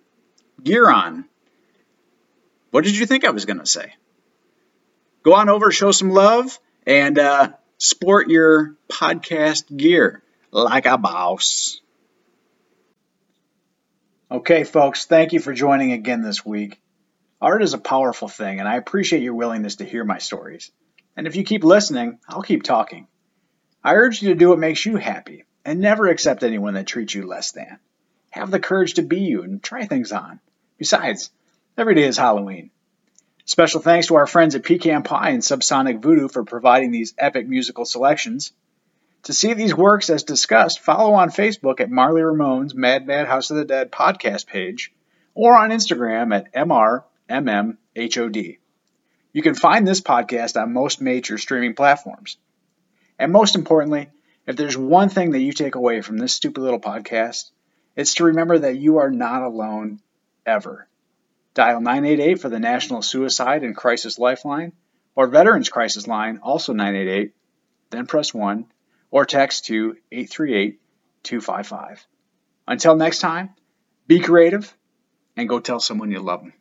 gear 0.63 0.89
on. 0.89 1.25
What 2.71 2.85
did 2.85 2.97
you 2.97 3.05
think 3.05 3.25
I 3.25 3.31
was 3.31 3.43
going 3.43 3.59
to 3.59 3.65
say? 3.65 3.93
Go 5.23 5.33
on 5.33 5.49
over, 5.49 5.69
show 5.69 5.91
some 5.91 6.11
love, 6.11 6.57
and 6.85 7.19
uh, 7.19 7.49
sport 7.77 8.29
your 8.29 8.75
podcast 8.89 9.75
gear 9.75 10.23
like 10.51 10.85
a 10.85 10.97
boss. 10.97 11.79
Okay, 14.29 14.63
folks, 14.63 15.05
thank 15.05 15.33
you 15.33 15.39
for 15.39 15.53
joining 15.53 15.91
again 15.91 16.21
this 16.21 16.45
week. 16.45 16.81
Art 17.39 17.63
is 17.63 17.73
a 17.73 17.79
powerful 17.79 18.27
thing, 18.27 18.59
and 18.59 18.67
I 18.67 18.75
appreciate 18.75 19.21
your 19.21 19.35
willingness 19.35 19.77
to 19.77 19.85
hear 19.85 20.03
my 20.03 20.17
stories. 20.17 20.71
And 21.15 21.27
if 21.27 21.35
you 21.35 21.43
keep 21.43 21.63
listening, 21.63 22.19
I'll 22.27 22.41
keep 22.41 22.63
talking. 22.63 23.07
I 23.83 23.93
urge 23.93 24.21
you 24.21 24.29
to 24.29 24.35
do 24.35 24.49
what 24.49 24.59
makes 24.59 24.85
you 24.85 24.97
happy, 24.97 25.45
and 25.63 25.79
never 25.79 26.07
accept 26.07 26.43
anyone 26.43 26.73
that 26.73 26.87
treats 26.87 27.13
you 27.13 27.25
less 27.25 27.51
than. 27.51 27.79
Have 28.31 28.51
the 28.51 28.59
courage 28.59 28.95
to 28.95 29.01
be 29.01 29.19
you 29.19 29.43
and 29.43 29.63
try 29.63 29.85
things 29.85 30.11
on. 30.11 30.39
Besides, 30.77 31.29
every 31.77 31.95
day 31.95 32.03
is 32.03 32.17
Halloween. 32.17 32.71
Special 33.47 33.79
thanks 33.79 34.07
to 34.07 34.15
our 34.15 34.27
friends 34.27 34.55
at 34.55 34.63
Pecan 34.63 35.03
Pie 35.03 35.29
and 35.29 35.41
Subsonic 35.41 36.01
Voodoo 36.01 36.27
for 36.27 36.43
providing 36.43 36.91
these 36.91 37.13
epic 37.17 37.47
musical 37.47 37.85
selections. 37.85 38.51
To 39.23 39.33
see 39.33 39.53
these 39.53 39.73
works 39.73 40.09
as 40.09 40.23
discussed, 40.23 40.81
follow 40.81 41.13
on 41.13 41.29
Facebook 41.29 41.79
at 41.79 41.89
Marly 41.89 42.21
Ramone's 42.21 42.75
Mad 42.75 43.07
Mad 43.07 43.25
House 43.25 43.49
of 43.49 43.55
the 43.55 43.63
Dead 43.63 43.89
podcast 43.89 44.47
page 44.47 44.91
or 45.33 45.57
on 45.57 45.69
Instagram 45.69 46.35
at 46.35 46.53
MRMMHOD. 46.53 48.57
You 49.31 49.41
can 49.41 49.55
find 49.55 49.87
this 49.87 50.01
podcast 50.01 50.61
on 50.61 50.73
most 50.73 50.99
major 50.99 51.37
streaming 51.37 51.73
platforms. 51.73 52.35
And 53.17 53.31
most 53.31 53.55
importantly, 53.55 54.09
if 54.45 54.57
there's 54.57 54.77
one 54.77 55.07
thing 55.07 55.31
that 55.31 55.39
you 55.39 55.53
take 55.53 55.75
away 55.75 56.01
from 56.01 56.17
this 56.17 56.33
stupid 56.33 56.59
little 56.59 56.81
podcast, 56.81 57.51
it's 57.95 58.15
to 58.15 58.25
remember 58.25 58.59
that 58.59 58.75
you 58.75 58.97
are 58.97 59.09
not 59.09 59.43
alone 59.43 60.01
ever. 60.45 60.89
Dial 61.57 61.81
988 61.81 62.39
for 62.39 62.49
the 62.49 62.59
National 62.59 63.01
Suicide 63.01 63.63
and 63.63 63.75
Crisis 63.75 64.19
Lifeline 64.19 64.73
or 65.15 65.25
Veterans 65.25 65.69
Crisis 65.69 66.05
Line, 66.05 66.37
also 66.43 66.71
988, 66.71 67.33
then 67.89 68.05
press 68.05 68.31
1 68.31 68.67
or 69.09 69.25
text 69.25 69.65
to 69.65 69.97
838 70.11 70.79
255. 71.23 72.05
Until 72.67 72.95
next 72.95 73.21
time, 73.21 73.55
be 74.05 74.19
creative 74.19 74.71
and 75.35 75.49
go 75.49 75.59
tell 75.59 75.79
someone 75.79 76.11
you 76.11 76.19
love 76.19 76.41
them. 76.41 76.53